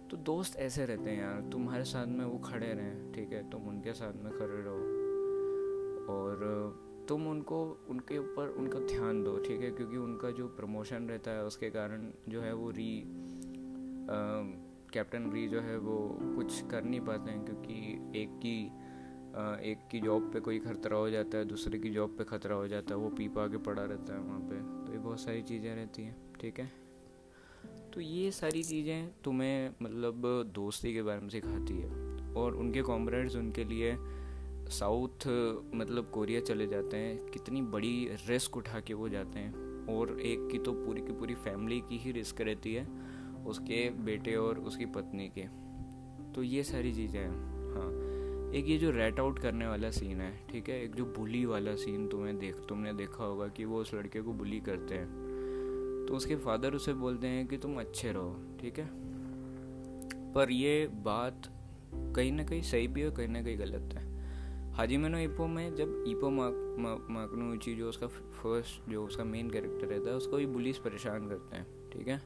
तो 0.08 0.18
दोस्त 0.18 0.56
ऐसे 0.56 0.86
रहते 0.86 1.10
हैं 1.10 1.22
यार, 1.22 1.50
तुम्हारे 1.52 1.84
साथ 1.84 2.06
में 2.06 2.26
वो 2.26 2.38
खड़े 2.38 2.74
रहें, 2.74 3.12
ठीक 3.12 3.32
है? 3.32 3.50
तुम 3.50 3.68
उनके 3.68 3.94
साथ 3.94 4.14
में 4.14 4.34
खड़े 4.34 4.62
रहो 4.62 4.85
तुम 7.08 7.28
उनको, 7.28 7.58
उनके 7.90 8.18
ऊपर 8.18 8.56
उनका 8.58 8.80
ध्यान 8.88 9.24
दो, 9.24 9.38
ठीक 9.38 9.62
है? 9.62 9.72
क्योंकि 9.72 9.98
उनका 9.98 10.32
जो 10.32 10.48
प्रमोशन 10.58 11.08
रहता 11.10 11.32
है, 11.32 11.44
उसके 11.46 11.70
कारण 11.70 12.08
जो 12.30 12.42
है 12.42 12.54
वो 12.54 12.70
री 12.72 13.04
कैप्टन 14.94 15.32
री 15.32 15.48
जो 15.48 15.60
है 15.60 15.78
वो 15.78 15.98
कुछ 16.36 16.62
कर 16.72 16.84
नहीं 16.84 17.00
पाते 17.02 17.32
हैं, 17.32 17.46
क्योंकि 17.46 18.20
एक 18.22 18.40
की 18.40 18.58
एक 19.70 19.80
की 19.92 20.00
जॉब 20.00 20.30
पे 20.34 20.40
कोई 20.40 20.60
खतरा 20.60 20.98
हो 20.98 21.10
जाता 21.10 21.38
है, 21.38 21.46
दूसरे 21.46 21.80
की 21.80 21.90
जॉब 21.90 22.16
पे 22.18 22.24
खतरा 22.24 22.56
हो 22.56 22.68
जाता 22.68 22.94
है, 22.94 23.00
वो 23.00 23.10
पीपा 23.10 23.48
के 23.48 23.58
पड़ा 23.58 23.84
रहता 23.84 24.14
है 24.14 24.20
वहाँ 24.20 24.40
पे। 24.42 24.60
तो 24.86 24.94
ये 24.94 25.00
बहुत 25.00 25.20
सारी 25.20 25.42
चीज़ें 25.42 25.76
रहती 25.76 26.04
हैं, 26.04 26.16
ठीक 26.42 26.60
है? 26.60 26.72
तो 27.94 28.02
ये 28.02 28.32
सारी 28.32 28.62
चीज़ें 28.64 29.10
तुम्हें 29.24 29.74
मतलब 29.82 30.22
दोस्ती 30.56 30.94
के 30.94 31.02
बारे 31.02 31.22
में 31.22 31.30
सिखाती 31.30 31.74
है, 31.74 31.90
और 32.34 32.56
उनके 32.56 32.82
कॉमरेड्स 32.82 33.36
उनके 33.36 33.64
लिए 33.64 33.96
साउथ 34.70 35.28
मतलब 35.76 36.12
कोरिया 36.14 36.40
चले 36.40 36.68
जाते 36.68 36.98
हैं, 36.98 37.26
कितनी 37.26 37.62
बड़ी 37.62 38.10
रिस्क 38.28 38.58
उठा 38.58 38.80
के 38.80 38.94
वो 38.94 39.10
जाते 39.10 39.40
हैं। 39.40 39.66
और 39.86 40.20
एक 40.20 40.50
की 40.52 40.60
तो 40.60 40.74
पूरी 40.74 41.02
की 41.02 41.12
पूरी 41.12 41.36
फैमिली 41.36 41.80
की 41.80 41.98
ही 41.98 42.12
रिस्क 42.12 42.42
रहती 42.42 42.74
है, 42.74 42.88
उसके 43.46 43.90
बेटे 43.90 44.36
और 44.36 44.60
उसकी 44.60 44.86
पत्नी 44.86 45.32
के। 45.38 45.48
तो 46.34 46.44
ये 46.44 46.64
सारी 46.64 46.94
चीज़ें 46.94 47.20
हैं 47.20 47.32
हाँ। 47.74 48.16
एक 48.54 48.66
ये 48.68 48.78
जो 48.78 48.92
रेट 48.92 49.20
आउट 49.20 49.40
करने 49.40 49.68
वाला 49.68 49.92
सीन 49.92 50.22
है, 50.22 50.48
ठीक 50.52 50.70
है? 50.70 50.84
एक 50.84 50.96
जो 50.96 51.06
बुली 51.06 51.46
वाला 51.46 51.76
सीन 51.76 52.08
तुम्हें 52.08 52.38
देख, 52.38 52.56
तुमने 52.56 52.94
देखा 52.94 53.24
होगा 53.24 53.48
कि 53.48 53.66
वो 53.66 53.82
उस 53.82 53.94
लड़के 53.94 54.22
को 54.22 54.34
बुली 54.34 54.60
करते 54.60 54.96
हैं। 54.96 55.08
तो 56.10 56.16
उसके 56.16 56.36
फादर 56.36 56.74
उसे 56.74 56.94
बोलते 56.94 57.28
हैं 57.28 57.48
कि 57.48 57.58
तुम 57.58 57.80
अच्छे 57.80 58.12
रहो, 58.12 58.58
ठीक 58.62 58.80
है? 58.80 58.90
पर 60.34 60.52
ये 60.52 60.88
बात 60.94 61.42
कहीं 61.94 62.32
ना 62.32 62.44
कहीं 62.44 62.62
सही 62.62 62.88
भी 62.88 63.02
है 63.02 63.12
कहीं 63.12 63.28
ना 63.28 63.44
कहीं 63.44 63.60
गलत 63.60 63.94
है। 63.94 64.15
हाजिमेनो 64.76 65.18
इपो 65.18 65.46
में 65.48 65.76
जब 65.76 66.04
इपो 66.08 66.30
माकनोची 66.30 67.76
जो 67.76 67.90
उसका 67.90 68.08
फ़र्स्ट 68.08 68.90
जो 68.90 69.06
उसका 69.06 69.24
मेन 69.24 69.50
कैरेक्टर 69.50 69.88
रहता 69.88 70.10
है, 70.10 70.16
उसको 70.16 70.38
भी 70.38 70.46
बुलिस 70.46 70.78
परेशान 70.78 71.28
करते 71.30 71.56
हैं, 71.56 71.66
ठीक 71.92 72.08
है? 72.08 72.22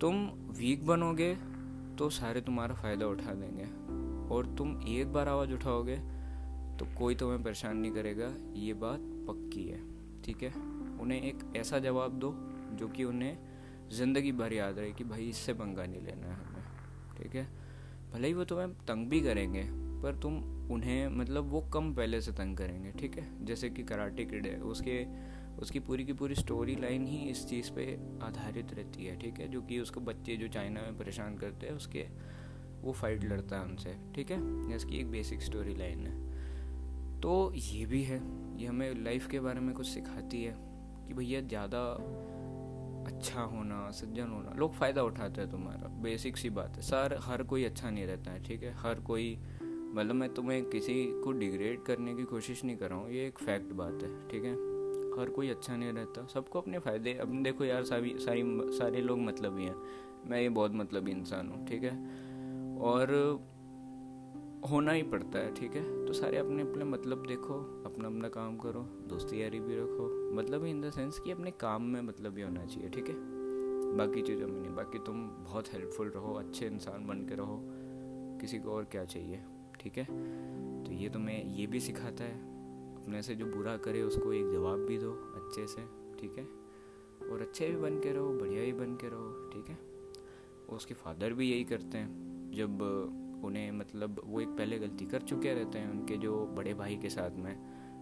तुम 0.00 0.14
वीक 0.58 0.86
बनोगे 0.86 1.34
तो 1.98 2.08
सारे 2.10 2.40
तुम्हारा 2.40 2.74
फ़ायदा 2.74 3.06
उठा 3.06 3.34
देंगे। 3.34 3.64
और 4.34 4.54
तुम 4.58 4.76
एक 4.88 5.12
बार 5.12 5.28
आवाज़ 5.28 5.52
उठाओगे 5.52 5.96
तो 6.78 6.86
कोई 6.98 7.14
तुम्हें 7.14 7.42
परेशान 7.42 7.76
नहीं 7.76 7.92
करेगा, 7.92 8.32
ये 8.56 8.74
बात 8.74 9.00
पक्की 9.28 9.64
है, 9.68 9.80
ठीक 10.22 10.42
है? 10.42 10.52
उन्हें 11.00 11.22
एक 11.22 11.56
ऐसा 11.56 11.78
जवाब 11.78 12.18
दो, 12.20 12.34
जो 12.74 12.88
कि 12.88 13.04
उन्हें 13.04 13.36
ज़िंदगी 13.90 14.32
भर 14.32 14.52
याद 14.52 14.78
रहे 14.78 14.92
कि 14.92 15.04
भाई 15.06 15.28
इससे 15.28 15.54
पंगा 15.54 15.86
नहीं 15.86 16.02
लेना 16.02 16.26
है 16.26 16.34
हमें, 16.36 16.64
ठीक 17.16 17.34
है? 17.34 17.48
भले 18.12 18.28
ही 18.28 18.34
वो 18.34 18.44
तुम्हें 18.44 18.72
तंग 18.86 19.08
भी 19.08 19.20
करेंगे 19.20 19.87
पर 20.02 20.14
तुम 20.14 20.36
उन्हें 20.70 21.08
मतलब 21.08 21.50
वो 21.50 21.60
कम 21.60 21.94
पहले 21.94 22.20
से 22.20 22.32
तंग 22.32 22.56
करेंगे, 22.56 22.90
ठीक 22.90 23.18
है? 23.18 23.44
जैसे 23.44 23.70
कि 23.70 23.82
कराटे 23.82 24.24
किड 24.24 24.46
है, 24.46 24.60
उसके, 24.60 25.06
उसकी 25.58 25.80
पूरी 25.80 26.04
की 26.04 26.12
पूरी 26.12 26.34
स्टोरी 26.34 26.76
लाइन 26.76 27.06
ही 27.06 27.18
इस 27.18 27.48
चीज़ 27.48 27.70
पे 27.72 27.98
आधारित 28.22 28.74
रहती 28.74 29.04
है, 29.04 29.18
ठीक 29.18 29.40
है? 29.40 29.48
जो 29.48 29.62
कि 29.62 29.80
उसको 29.80 30.00
बच्चे 30.00 30.36
जो 30.36 30.48
चाइना 30.48 30.80
में 30.80 30.98
परेशान 30.98 31.36
करते 31.36 31.66
हैं, 31.66 31.74
उसके, 31.74 32.06
वो 32.82 32.92
फाइट 32.92 33.24
लड़ता 33.24 33.56
है 33.56 33.64
उनसे, 33.64 33.96
ठीक 34.14 34.30
है? 34.30 34.38
इसकी 34.76 34.98
एक 34.98 35.10
बेसिक 35.10 35.42
स्टोरी 35.42 35.74
लाइन 35.74 36.06
है। 36.06 36.16
तो 37.20 37.52
ये 37.54 37.86
भी 37.86 38.02
है, 38.02 38.22
ये 38.58 38.66
हमें 38.66 39.04
लाइफ 39.04 39.28
के 39.28 39.40
बारे 39.40 39.60
में 39.60 39.74
कुछ 39.74 39.86
सिखाती 39.86 40.44
है, 40.44 40.54
कि 41.08 41.14
भैया 41.14 41.40
ज़्यादा 41.40 41.80
अच्छा 43.06 43.40
होना, 43.40 43.90
सज्जन 43.90 44.28
होना, 44.28 44.52
लोग 44.56 44.74
फ़ायदा 44.74 45.02
उठाते 45.02 45.40
हैं 45.40 45.50
तुम्हारा 45.50 45.88
बेसिक 45.88 46.36
सी 46.36 46.50
बात 46.50 46.76
है। 46.76 46.82
सर, 46.82 47.18
हर 47.22 47.42
कोई 47.42 47.64
अच्छा 47.64 47.90
नहीं 47.90 48.06
रहता 48.06 48.30
है, 48.30 48.42
ठीक 48.42 48.62
है? 48.62 48.72
हर 48.72 49.00
कोई 49.00 49.38
मतलब 49.94 50.14
मैं 50.14 50.34
तुम्हें 50.34 50.64
किसी 50.64 51.22
को 51.24 51.32
डिग्रेड 51.32 51.82
करने 51.82 52.14
की 52.14 52.24
कोशिश 52.24 52.64
नहीं 52.64 52.76
कर 52.76 52.90
रहा 52.90 52.98
हूँ, 52.98 53.10
ये 53.10 53.26
एक 53.26 53.38
फैक्ट 53.38 53.72
बात 53.72 54.02
है, 54.02 54.28
ठीक 54.28 54.44
है? 54.44 54.52
हर 55.20 55.30
कोई 55.30 55.48
अच्छा 55.48 55.76
नहीं 55.76 55.92
रहता, 55.92 56.26
सबको 56.26 56.60
अपने 56.60 56.78
फ़ायदे, 56.78 57.12
अब 57.12 57.42
देखो 57.42 57.64
यार 57.64 57.84
सारी 57.84 58.14
सारी, 58.18 58.42
सारे 58.78 59.00
लोग 59.00 59.18
मतलब 59.18 59.58
ही 59.58 59.64
हैं, 59.64 59.76
मैं 60.26 60.40
ये 60.40 60.48
बहुत 60.48 60.74
मतलब 60.74 61.08
इंसान 61.08 61.48
हूँ, 61.48 61.66
ठीक 61.66 61.82
है? 61.82 61.90
और 62.80 63.12
होना 64.70 64.92
ही 64.92 65.02
पड़ता 65.02 65.38
है, 65.38 65.54
ठीक 65.54 65.72
है? 65.72 66.06
तो 66.06 66.12
सारे 66.12 66.36
अपने 66.36 66.62
अपने 66.62 66.84
मतलब 66.84 67.26
देखो, 67.26 67.82
अपना 67.86 68.08
अपना 68.08 68.28
काम 68.28 68.56
करो, 68.56 68.80
दोस्ती 68.82 69.42
यारी 69.42 69.60
भी 69.60 69.74
रखो 69.74 70.30
मतलब 70.36 70.64
इन 70.64 70.80
द 70.80 70.90
सेंस 70.90 71.18
कि 71.18 71.30
अपने 71.30 71.50
काम 71.50 71.82
में 71.82 72.00
मतलब 72.00 72.32
भी 72.32 72.42
होना 72.42 72.66
चाहिए, 72.66 72.88
ठीक 72.88 73.08
है? 73.08 73.14
बाकी 73.96 74.22
चीज़ों 74.22 74.48
में 74.48 74.60
नहीं, 74.60 74.74
बाकी 74.74 74.98
तुम 74.98 75.28
बहुत 75.28 75.72
हेल्पफुल 75.72 76.08
रहो, 76.08 76.34
अच्छे 76.34 76.66
इंसान 76.66 77.06
बन 77.06 77.26
के 77.26 77.34
रहो, 77.34 77.60
किसी 78.40 78.58
को 78.58 78.70
और 78.70 78.84
क्या 78.84 79.04
चाहिए? 79.04 79.40
ठीक 79.80 79.98
है? 79.98 80.04
तो 80.84 80.92
ये 80.92 81.08
तुम्हें 81.08 81.56
ये 81.56 81.66
भी 81.66 81.80
सिखाता 81.80 82.24
है। 82.24 82.36
अपने 83.02 83.22
से 83.22 83.34
जो 83.34 83.46
बुरा 83.46 83.76
करे, 83.76 84.02
उसको 84.02 84.32
एक 84.32 84.52
जवाब 84.52 84.78
भी 84.78 84.98
दो 84.98 85.12
अच्छे 85.12 85.66
से, 85.66 85.82
ठीक 86.20 86.38
है? 86.38 86.44
और 87.30 87.40
अच्छे 87.40 87.70
भी 87.70 87.76
बन 87.76 87.98
के 88.00 88.12
रहो, 88.12 88.28
बढ़िया 88.28 88.62
ही 88.62 88.72
बन 88.72 88.94
के 88.94 89.08
रहो, 89.08 89.50
ठीक 89.50 89.68
है? 89.68 89.78
उसके 90.68 90.94
फादर 90.94 91.32
भी 91.32 91.50
यही 91.50 91.64
करते 91.64 91.98
हैं। 91.98 92.52
जब 92.54 92.82
उन्हें 93.44 93.70
मतलब 93.72 94.20
वो 94.24 94.40
एक 94.40 94.48
पहले 94.48 94.78
गलती 94.78 95.06
कर 95.06 95.22
चुके 95.22 95.54
रहते 95.54 95.78
हैं, 95.78 95.90
उनके 95.90 96.16
जो 96.16 96.46
बड़े 96.46 96.74
भाई 96.74 96.96
के 96.96 97.08
साथ 97.08 97.30
में, 97.30 97.56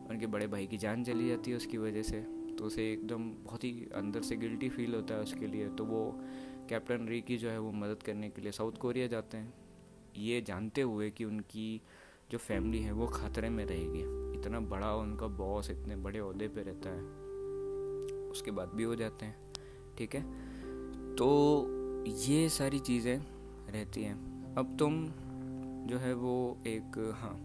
उनके 0.09 0.27
बड़े 0.27 0.47
भाई 0.47 0.67
की 0.67 0.77
जान 0.77 1.05
चली 1.05 1.29
जाती 1.29 1.51
है 1.51 1.57
उसकी 1.57 1.79
वजह 1.79 2.03
से 2.03 2.21
तो 2.59 2.65
उसे 2.65 2.93
एकदम 2.93 3.31
बहुत 3.31 3.65
ही 3.65 3.89
अंदर 3.95 4.23
से 4.23 4.37
गिल्टी 4.37 4.69
फील 4.69 4.95
होता 4.95 5.15
है 5.15 5.21
उसके 5.21 5.47
लिए। 5.47 5.69
तो 5.69 5.85
वो 5.85 6.21
कैप्टन 6.69 7.09
री 7.09 7.21
की 7.21 7.37
जो 7.37 7.49
है, 7.49 7.59
वो 7.59 7.73
मदद 7.73 8.03
करने 8.03 8.31
के 8.31 8.43
लिए 8.43 8.53
साउथ 8.53 8.73
कोरिया 8.73 9.07
जाते 9.07 9.37
हैं। 9.37 9.55
ये 10.19 10.41
जानते 10.41 10.83
हुए 10.83 11.11
कि 11.11 11.25
उनकी 11.25 11.81
जो 12.31 12.39
फैमिली 12.39 12.79
है, 12.79 12.93
वो 12.93 13.07
खतरे 13.07 13.51
में 13.51 13.65
रहेगी। 13.67 14.03
इतना 14.41 14.61
बड़ा 14.61 14.95
उनका 14.95 15.27
बॉस 15.27 15.71
इतने 15.71 15.97
बड़े 15.97 16.19
अहदे 16.19 16.49
पे 16.49 16.63
रहता 16.63 16.91
है। 16.91 17.03
उसके 18.31 18.51
बाद 18.51 18.69
भी 18.69 18.83
हो 18.83 18.95
जाते 18.95 19.27
हैं, 19.27 19.53
ठीक 19.99 20.15
है? 20.15 20.23
तो 21.17 21.27
ये 22.07 22.49
सारी 22.49 22.79
चीज़ें 22.79 23.19
रहती 23.71 24.03
हैं। 24.03 24.55
अब 24.55 24.77
तुम 24.79 25.07
जो 25.87 25.99
है 25.99 26.15
वो 26.15 26.59
एक 26.67 27.15
हाँ 27.17 27.37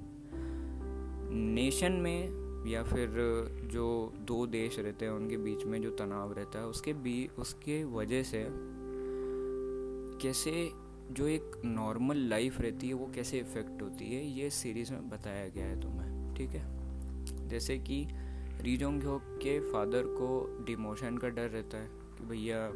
नेशन 1.34 1.92
में 1.92 2.42
या 2.68 2.84
फिर 2.84 3.10
जो 3.63 4.13
दो 4.18 4.48
देश 4.48 4.80
रहते 4.80 5.06
हैं, 5.06 5.12
उनके 5.12 5.38
बीच 5.38 5.63
में 5.63 5.82
जो 5.82 5.92
तनाव 5.92 6.34
रहता 6.34 6.60
है, 6.60 6.66
उसके 6.66 6.94
बी 6.94 7.30
उसके 7.40 7.84
वजह 7.84 8.24
से 8.24 8.46
कैसे 10.22 10.70
जो 11.13 11.27
एक 11.27 11.51
नॉर्मल 11.65 12.18
लाइफ 12.18 12.62
रहती 12.62 12.88
है, 12.88 12.94
वो 12.94 13.12
कैसे 13.15 13.39
इफ़ेक्ट 13.39 13.82
होती 13.82 14.15
है, 14.15 14.25
ये 14.25 14.50
सीरीज़ 14.50 14.91
में 14.91 15.10
बताया 15.10 15.50
गया 15.50 15.65
है 15.65 15.82
तुम्हें, 15.82 16.36
ठीक 16.36 16.50
है? 16.50 16.82
जैसे 17.48 17.77
कि 17.77 18.08
रीजोंग 18.62 19.01
के 19.20 19.60
फादर 19.60 20.03
को 20.03 20.63
डिमोशन 20.68 21.18
का 21.18 21.30
डर 21.30 21.50
रहता 21.50 21.77
है, 21.77 21.88
कि 21.88 22.25
भैया, 22.25 22.68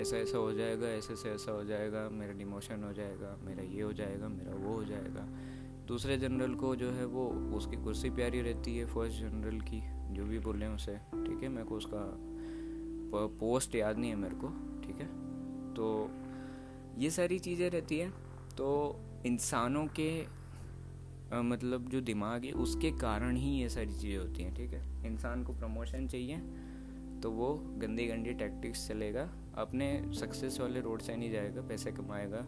ऐसा 0.00 0.16
ऐसा 0.16 0.38
हो 0.38 0.52
जाएगा, 0.52 0.88
ऐसे 0.88 1.16
से 1.16 1.30
ऐसा 1.30 1.52
हो 1.52 1.64
जाएगा, 1.64 2.08
मेरा 2.08 2.32
डिमोशन 2.32 2.84
हो 2.84 2.92
जाएगा, 2.92 3.38
मेरा 3.42 3.62
ये 3.62 3.82
हो 3.82 3.92
जाएगा, 3.92 4.28
मेरा 4.28 4.52
वो 4.54 4.74
हो 4.74 4.84
जाएगा। 4.84 5.28
दूसरे 5.86 6.18
जनरल 6.18 6.54
को 6.54 6.76
जो 6.76 6.90
है, 6.90 7.04
वो 7.04 7.28
उसकी 7.28 7.76
कुर्सी 7.76 8.10
प्यारी 8.10 8.40
रहती 8.40 8.76
है 8.76 8.86
फ़र्स्ट 8.86 9.18
जनरल 9.18 9.60
की, 9.60 9.82
जो 10.14 10.24
भी 10.24 10.38
बोले 10.38 10.66
उसे, 10.66 10.96
ठीक 10.96 11.40
है? 11.42 11.48
मेरे 11.48 11.64
को 11.64 11.76
उसका 11.76 12.18
पोस्ट 13.14 13.74
याद 13.74 13.98
नहीं 13.98 14.10
है 14.10 14.16
मेरे 14.16 14.34
को, 14.34 14.48
ठीक 14.86 14.96
है? 14.96 15.06
तो 15.74 16.10
ये 16.98 17.10
सारी 17.10 17.38
चीज़ें 17.38 17.70
रहती 17.70 17.98
हैं। 17.98 18.10
तो 18.56 19.00
इंसानों 19.26 19.86
के 19.86 20.42
आ, 21.36 21.42
मतलब 21.42 21.88
जो 21.88 22.00
दिमाग 22.00 22.44
है 22.44 22.52
उसके 22.52 22.90
कारण 22.90 23.36
ही 23.36 23.50
ये 23.50 23.68
सारी 23.68 23.92
चीज़ें 23.92 24.18
होती 24.18 24.42
हैं 24.42 24.54
ठीक 24.54 24.72
है? 24.72 25.06
इंसान 25.06 25.44
को 25.44 25.52
प्रमोशन 25.52 26.08
चाहिए 26.08 26.36
तो 27.20 27.30
वो 27.30 27.54
गंदी 27.54 28.06
गंदी 28.06 28.32
टैक्टिक्स 28.34 28.88
चलेगा 28.88 29.28
अपने 29.56 30.12
सक्सेस 30.14 30.60
वाले 30.60 30.80
रोड 30.80 31.00
से 31.00 31.16
नहीं 31.16 31.30
जाएगा 31.30 31.62
पैसे 31.62 31.92
कमाएगा 31.92 32.46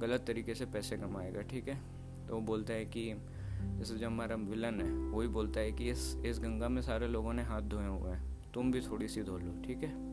गलत 0.00 0.24
तरीके 0.26 0.54
से 0.54 0.66
पैसे 0.66 0.96
कमाएगा 0.96 1.42
ठीक 1.42 1.68
है? 1.68 1.80
तो 2.28 2.34
वो 2.34 2.40
बोलता 2.40 2.72
है 2.72 2.84
कि 2.84 3.14
जैसे 3.62 3.94
जो 3.94 4.06
हमारा 4.06 4.36
विलन 4.36 4.80
है 4.80 4.92
वही 5.10 5.28
बोलता 5.28 5.60
है 5.60 5.72
कि 5.72 5.90
इस 5.90 6.16
इस 6.26 6.40
गंगा 6.40 6.68
में 6.68 6.82
सारे 6.82 7.08
लोगों 7.08 7.32
ने 7.32 7.42
हाथ 7.42 7.62
धोए 7.62 7.86
हुए 7.86 8.10
हैं 8.10 8.52
तुम 8.54 8.72
भी 8.72 8.80
थोड़ी 8.80 9.08
सी 9.08 9.22
धो 9.22 9.38
लो 9.38 9.62
ठीक 9.62 9.82
है? 9.82 10.11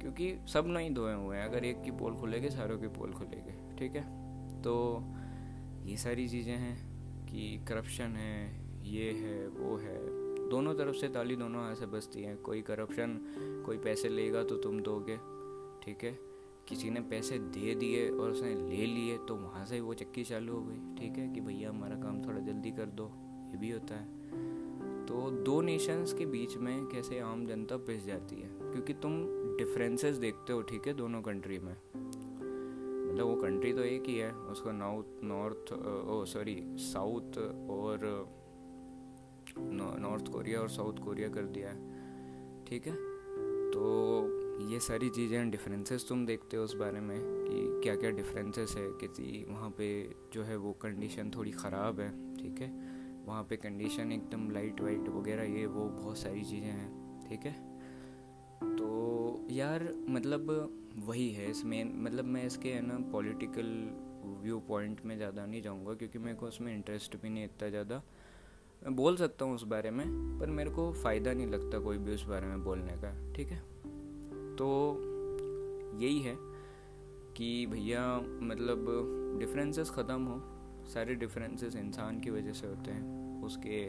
क्योंकि 0.00 0.38
सब 0.48 0.64
नहीं 0.66 0.94
धोए 0.94 1.14
हुए 1.14 1.36
हैं। 1.36 1.44
अगर 1.44 1.64
एक 1.64 1.82
की 1.82 1.90
पोल 1.90 2.14
खुलेगी, 2.14 2.50
सारों 2.50 2.78
की 2.78 2.88
पोल 2.88 3.12
खुलेगी, 3.12 3.76
ठीक 3.76 3.96
है? 3.96 4.28
तो 4.62 5.04
ये 5.84 5.96
सारी 5.96 6.28
चीज़ें 6.28 6.56
हैं 6.56 6.88
कि 7.26 7.64
करप्शन 7.68 8.16
है, 8.16 8.64
ये 8.84 9.12
है, 9.12 9.48
वो 9.48 9.76
है। 9.76 10.28
दोनों 10.48 10.74
तरफ़ 10.74 10.96
से 10.96 11.08
ताली 11.08 11.36
दोनों 11.36 11.64
हाथ 11.64 11.74
से 11.74 11.86
बसती 11.86 12.22
हैं। 12.22 12.36
कोई 12.36 12.62
करप्शन 12.62 13.20
कोई 13.66 13.78
पैसे 13.78 14.08
लेगा 14.08 14.44
तो 14.44 14.56
तुम 14.56 14.80
दोगे, 14.80 15.16
ठीक 15.82 16.04
है? 16.04 16.18
किसी 16.68 16.90
ने 16.90 17.00
पैसे 17.00 17.38
दे 17.38 17.74
दिए 17.74 18.10
और 18.10 18.30
उसने 18.30 18.54
ले 18.54 18.86
लिए 18.86 19.18
तो 19.18 19.36
वहाँ 19.36 19.66
से 19.66 19.80
वो 19.80 19.94
चक्की 19.94 20.24
चालू 20.24 20.54
हो 20.54 20.62
गई, 20.62 20.94
ठीक 20.96 21.18
है? 21.18 21.28
कि 21.28 21.40
भैया, 21.40 21.68
हमारा 21.70 21.96
काम 21.96 22.22
थोड़ा 22.24 22.38
जल्दी 22.38 22.70
कर 22.70 22.86
दो, 22.86 23.12
ये 23.50 23.56
भी 23.56 23.70
होता 23.70 23.94
है। 23.94 24.18
तो 25.06 25.30
दो 25.30 25.60
नेशंस 25.60 26.12
के 26.12 26.26
बीच 26.26 26.56
में 26.56 26.86
कैसे 26.86 27.18
आम 27.18 27.46
जनता 27.46 27.76
पिस 27.76 28.06
जाती 28.06 28.36
है? 28.36 28.48
क्योंकि 28.48 28.92
तुम 28.92 29.12
डिफरेंसेस 29.58 30.16
देखते 30.16 30.52
हो, 30.52 30.62
ठीक 30.62 30.86
है, 30.86 30.94
दोनों 30.94 31.22
कंट्री 31.22 31.58
में? 31.58 31.76
मतलब 33.08 33.26
वो 33.26 33.34
कंट्री 33.34 33.72
तो 33.72 33.82
एक 33.82 34.08
ही 34.08 34.16
है, 34.16 34.32
उसको 34.32 34.72
north 34.72 35.24
north 35.24 35.72
oh 35.72 36.24
sorry 36.24 36.56
south 36.78 37.38
और 37.70 38.06
नॉर्थ 39.58 40.28
कोरिया 40.32 40.60
और 40.60 40.68
साउथ 40.68 40.98
कोरिया 41.04 41.28
कर 41.28 41.46
दिया 41.46 41.68
है, 41.68 42.64
ठीक 42.64 42.86
है? 42.86 42.92
तो 43.72 44.68
ये 44.70 44.78
सारी 44.80 45.08
चीज़ें 45.08 45.50
डिफरेंसेस 45.50 46.06
तुम 46.08 46.24
देखते 46.26 46.56
हो 46.56 46.64
उस 46.64 46.74
बारे 46.74 47.00
में, 47.00 47.18
कि 47.20 47.80
क्या 47.82 47.94
क्या 47.96 48.10
डिफरेंसेस 48.10 48.74
है, 48.76 48.86
किसी 49.00 49.44
वहाँ 49.48 49.70
पे 49.70 49.88
जो 50.32 50.42
है 50.42 50.56
वो 50.56 50.72
कंडीशन 50.72 51.30
थोड़ी 51.30 51.50
ख़राब 51.50 52.00
है, 52.00 52.10
ठीक 52.36 52.60
है? 52.60 52.70
वहाँ 53.26 53.42
पे 53.44 53.56
कंडीशन 53.56 54.12
एकदम 54.12 54.50
लाइट 54.50 54.80
वाइट 54.80 55.08
वगैरह, 55.08 55.42
ये 55.58 55.66
वो 55.66 55.84
बहुत 55.84 56.18
सारी 56.18 56.44
चीज़ें 56.44 56.68
हैं, 56.68 57.28
ठीक 57.28 57.46
है? 57.46 57.54
यार 59.50 59.82
मतलब 60.08 60.50
वही 61.06 61.30
है 61.30 61.50
इसमें 61.50 62.02
मतलब 62.04 62.24
मैं 62.24 62.44
इसके, 62.46 62.68
है 62.68 62.80
ना 62.86 62.98
पॉलिटिकल 63.12 63.66
व्यू 64.42 64.58
पॉइंट 64.68 65.00
में 65.06 65.16
ज़्यादा 65.16 65.46
नहीं 65.46 65.62
जाऊँगा, 65.62 65.94
क्योंकि 65.94 66.18
मेरे 66.18 66.36
को 66.36 66.46
उसमें 66.46 66.74
इंटरेस्ट 66.74 67.16
भी 67.22 67.28
नहीं 67.28 67.44
इतना 67.44 67.68
ज़्यादा। 67.68 68.02
मैं 68.82 68.94
बोल 68.96 69.16
सकता 69.16 69.44
हूँ 69.44 69.54
उस 69.54 69.62
बारे 69.64 69.90
में, 69.90 70.06
पर 70.40 70.50
मेरे 70.50 70.70
को 70.70 70.90
फ़ायदा 70.92 71.32
नहीं 71.32 71.46
लगता 71.46 71.78
कोई 71.78 71.98
भी 71.98 72.14
उस 72.14 72.24
बारे 72.24 72.46
में 72.46 72.64
बोलने 72.64 72.96
का, 72.96 73.12
ठीक 73.32 73.48
है? 73.48 73.58
तो 74.56 74.68
यही 76.00 76.20
है 76.20 76.34
कि 77.36 77.66
भैया 77.66 78.04
मतलब 78.42 78.86
डिफरेंसेस 79.40 79.90
ख़त्म 79.90 80.22
हो, 80.22 80.40
सारे 80.86 81.14
डिफरेंसेस 81.14 81.76
इंसान 81.76 82.20
की 82.20 82.30
वजह 82.30 82.52
से 82.52 82.66
होते 82.66 82.90
हैं, 82.90 83.42
उसके 83.42 83.86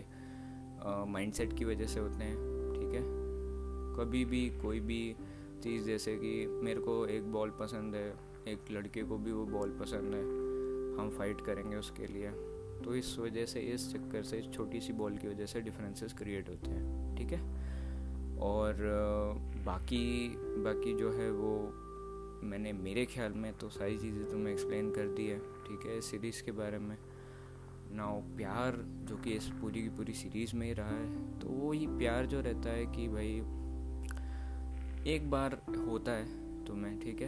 माइंडसेट 1.07 1.57
की 1.57 1.65
वजह 1.65 1.87
से 1.87 1.99
होते 1.99 2.23
हैं, 2.23 2.37
ठीक 2.73 2.93
है? 2.93 3.03
कभी 3.95 4.23
भी 4.25 4.49
कोई 4.61 4.79
भी 4.79 5.15
चीज़ 5.59 5.85
जैसे 5.85 6.15
कि 6.15 6.45
मेरे 6.63 6.81
को 6.81 7.05
एक 7.07 7.31
बॉल 7.31 7.49
पसंद 7.59 7.95
है, 7.95 8.07
एक 8.47 8.71
लड़के 8.71 9.03
को 9.03 9.17
भी 9.17 9.31
वो 9.31 9.45
बॉल 9.47 9.77
पसंद 9.79 10.13
है, 10.13 10.21
हम 10.99 11.09
फाइट 11.17 11.41
करेंगे 11.41 11.75
उसके 11.75 12.07
लिए। 12.07 12.31
तो 12.83 12.95
इस 12.95 13.17
वजह 13.19 13.45
से, 13.45 13.59
इस 13.59 13.91
चक्कर 13.93 14.23
से 14.23 14.41
छोटी 14.53 14.79
सी 14.81 14.93
बॉल 14.93 15.17
की 15.17 15.27
वजह 15.27 15.45
से 15.45 15.61
डिफरेंसेस 15.61 16.13
क्रिएट 16.13 16.49
होते 16.49 16.71
हैं, 16.71 17.15
ठीक 17.15 17.31
है? 17.31 17.41
और 18.41 18.75
बाकी 19.65 20.29
बाकी 20.63 20.93
जो 20.93 21.11
है 21.11 21.31
वो 21.31 21.53
मैंने, 22.43 22.73
मेरे 22.73 23.05
ख्याल 23.05 23.33
में 23.33 23.51
तो 23.53 23.69
सारी 23.69 23.97
चीज़ें 23.97 24.25
तो 24.29 24.37
मैं 24.37 24.51
एक्सप्लेन 24.51 24.91
कर 24.91 25.07
दी 25.07 25.25
है, 25.27 25.39
ठीक 25.39 25.85
है 25.85 25.99
सीरीज़ 26.01 26.43
के 26.43 26.51
बारे 26.51 26.79
में। 26.79 26.97
ना 27.91 28.05
प्यार 28.37 28.75
जो 29.09 29.15
कि 29.17 29.31
इस 29.31 29.49
पूरी 29.61 29.81
की 29.81 29.89
पूरी 29.89 30.13
सीरीज़ 30.13 30.55
में 30.55 30.65
ही 30.67 30.73
रहा 30.73 30.89
है 30.89 31.39
तो 31.39 31.47
वो 31.49 31.71
ही 31.71 31.87
प्यार 31.87 32.25
जो 32.25 32.41
रहता 32.41 32.69
है 32.69 32.85
कि 32.85 33.07
भाई 33.07 33.41
एक 35.08 35.29
बार 35.32 35.62
होता 35.88 36.12
है 36.12 36.25
तुम्हें 36.65 37.00
ठीक 37.00 37.22
है? 37.22 37.27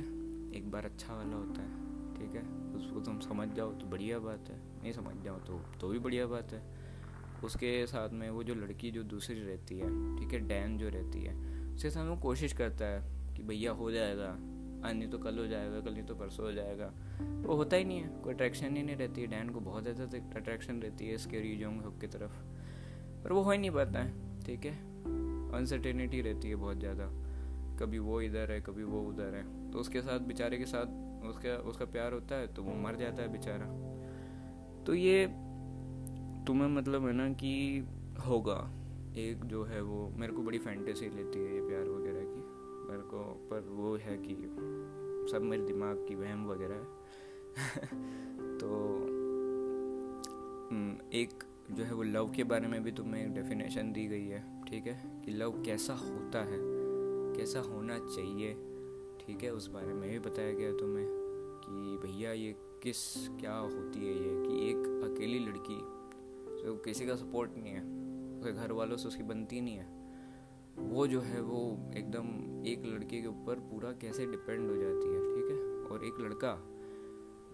एक 0.57 0.69
बार 0.71 0.85
अच्छा 0.85 1.13
वाला 1.13 1.35
होता 1.35 1.61
है, 1.61 1.69
ठीक 2.15 2.35
है? 2.35 2.41
उसको 2.77 2.99
तुम 2.99 3.19
समझ 3.19 3.47
जाओ 3.49 3.71
तो 3.71 3.85
बढ़िया 3.85 4.19
बात 4.19 4.49
है। 4.49 4.57
नहीं 4.83 4.91
समझ 4.93 5.15
जाओ 5.23 5.37
तो 5.37 5.61
तो 5.81 5.89
भी 5.89 5.99
बढ़िया 5.99 6.25
बात 6.27 6.53
है। 6.53 6.61
उसके 7.43 7.85
साथ 7.87 8.09
में 8.09 8.29
वो 8.29 8.43
जो 8.43 8.55
लड़की 8.55 8.91
जो 8.91 9.03
दूसरी 9.03 9.39
रहती 9.39 9.77
है, 9.79 9.89
ठीक 10.19 10.33
है? 10.33 10.39
डैन 10.39 10.77
जो 10.77 10.89
रहती 10.89 11.23
है, 11.23 11.35
उसके 11.75 11.89
साथ 11.89 12.07
वो 12.07 12.15
कोशिश 12.15 12.53
करता 12.53 12.85
है 12.85 13.01
कि 13.35 13.43
भैया 13.43 13.71
हो 13.71 13.91
जाएगा। 13.91 14.29
आज 14.87 14.95
नहीं 14.95 15.09
तो 15.09 15.17
कल 15.17 15.37
हो 15.37 15.47
जाएगा, 15.47 15.79
कल 15.79 15.93
नहीं 15.93 16.03
तो 16.03 16.15
परसों 16.15 16.45
हो 16.45 16.51
जाएगा। 16.51 16.93
वो 17.47 17.55
होता 17.55 17.77
ही 17.77 17.83
नहीं 17.83 17.99
है, 17.99 18.07
कोई 18.23 18.33
अट्रैक्शन 18.33 18.77
ही 18.77 18.83
नहीं 18.83 18.95
रहती 18.95 19.21
है। 19.21 19.27
डैन 19.27 19.49
को 19.49 19.59
बहुत 19.59 19.83
ज़्यादा 19.83 20.17
अट्रैक्शन 20.39 20.81
रहती 20.81 21.07
है 21.07 21.15
इसके 21.15 21.39
रीजोंग 21.39 21.81
हुक 21.81 21.99
की 21.99 22.07
तरफ़। 22.07 22.31
पर 23.23 23.33
वो 23.33 23.41
हो 23.41 23.51
ही 23.51 23.57
नहीं 23.57 23.71
पाता 23.71 23.99
है, 23.99 24.41
ठीक 24.43 24.65
है? 24.65 24.77
अनसर्टेनिटी 25.53 26.21
रहती 26.21 26.49
है 26.49 26.55
बहुत 26.55 26.79
ज़्यादा। 26.79 27.09
कभी 27.81 27.99
वो 27.99 28.21
इधर 28.21 28.51
है 28.51 28.61
कभी 28.61 28.83
वो 28.83 29.01
उधर 29.01 29.35
है। 29.35 29.71
तो 29.71 29.79
उसके 29.79 30.01
साथ 30.01 30.19
बेचारे 30.19 30.57
के 30.57 30.65
साथ 30.65 31.11
उसका 31.29 31.57
उसका 31.57 31.85
प्यार 31.85 32.13
होता 32.13 32.35
है 32.35 32.53
तो 32.53 32.63
वो 32.63 32.75
मर 32.75 32.95
जाता 32.95 33.21
है 33.21 33.31
बेचारा। 33.31 33.65
तो 34.83 34.93
ये 34.93 35.27
तुम्हें 36.47 36.67
मतलब 36.67 37.07
है 37.07 37.13
ना 37.13 37.29
कि 37.29 37.85
होगा। 38.27 38.71
एक 39.17 39.45
जो 39.45 39.63
है 39.63 39.81
वो 39.81 40.09
मेरे 40.09 40.33
को 40.33 40.41
बड़ी 40.41 40.57
फैंटेसी 40.57 41.05
लेती 41.05 41.39
है 41.39 41.55
ये 41.55 41.61
प्यार 41.61 41.83
वगैरह 41.83 42.19
की। 42.19 42.41
मेरे 42.91 43.01
को 43.01 43.47
पर 43.51 43.59
वो 43.59 43.95
है 43.95 44.17
कि 44.17 44.35
सब 45.31 45.41
मेरे 45.41 45.65
दिमाग 45.65 46.05
की 46.07 46.15
वहम 46.15 46.47
वगैरह 46.47 46.75
है। 46.75 46.83
तो 48.57 48.97
हम्म, 50.71 50.95
एक 51.13 51.43
जो 51.71 51.83
है 51.83 51.93
वो 51.93 52.03
लव 52.03 52.31
के 52.31 52.43
बारे 52.43 52.67
में 52.67 52.83
भी 52.83 52.91
तुम्हें 52.91 53.25
एक 53.25 53.33
डेफिनेशन 53.33 53.91
दी 53.91 54.07
गई 54.07 54.27
है 54.27 54.63
ठीक 54.65 54.87
है? 54.87 55.21
कि 55.25 55.31
लव 55.31 55.63
कैसा 55.63 55.93
होता 55.93 56.39
है? 56.39 56.70
कैसा 57.35 57.59
होना 57.61 57.97
चाहिए? 57.99 58.53
ठीक 59.19 59.43
है, 59.43 59.53
उस 59.53 59.67
बारे 59.67 59.93
में 59.93 60.09
भी 60.09 60.19
बताया 60.19 60.53
गया 60.53 60.71
तुम्हें 60.71 61.05
कि 61.65 61.97
भैया 62.07 62.31
ये 62.31 62.55
किस, 62.83 63.27
क्या 63.39 63.55
होती 63.55 63.99
है 63.99 64.13
ये 64.13 64.35
कि 64.43 64.69
एक 64.69 65.11
अकेली 65.11 65.39
लड़की 65.39 65.79
जो 66.63 66.75
किसी 66.85 67.05
का 67.05 67.15
सपोर्ट 67.15 67.51
नहीं 67.57 67.73
है, 67.73 67.81
उसके 68.37 68.51
घर 68.53 68.71
वालों 68.71 68.97
से 68.97 69.07
उसकी 69.07 69.23
बनती 69.23 69.61
नहीं 69.61 69.75
है, 69.75 69.87
वो 70.77 71.05
जो 71.07 71.21
है 71.21 71.41
वो 71.41 71.61
एकदम 71.95 72.27
एक 72.67 72.85
लड़के 72.85 73.21
के 73.21 73.27
ऊपर 73.27 73.59
पूरा 73.71 73.91
कैसे 74.01 74.25
डिपेंड 74.25 74.69
हो 74.69 74.75
जाती 74.75 75.07
है, 75.07 75.19
ठीक 75.35 75.51
है? 75.51 75.57
और 75.91 76.05
एक 76.05 76.19
लड़का 76.21 76.53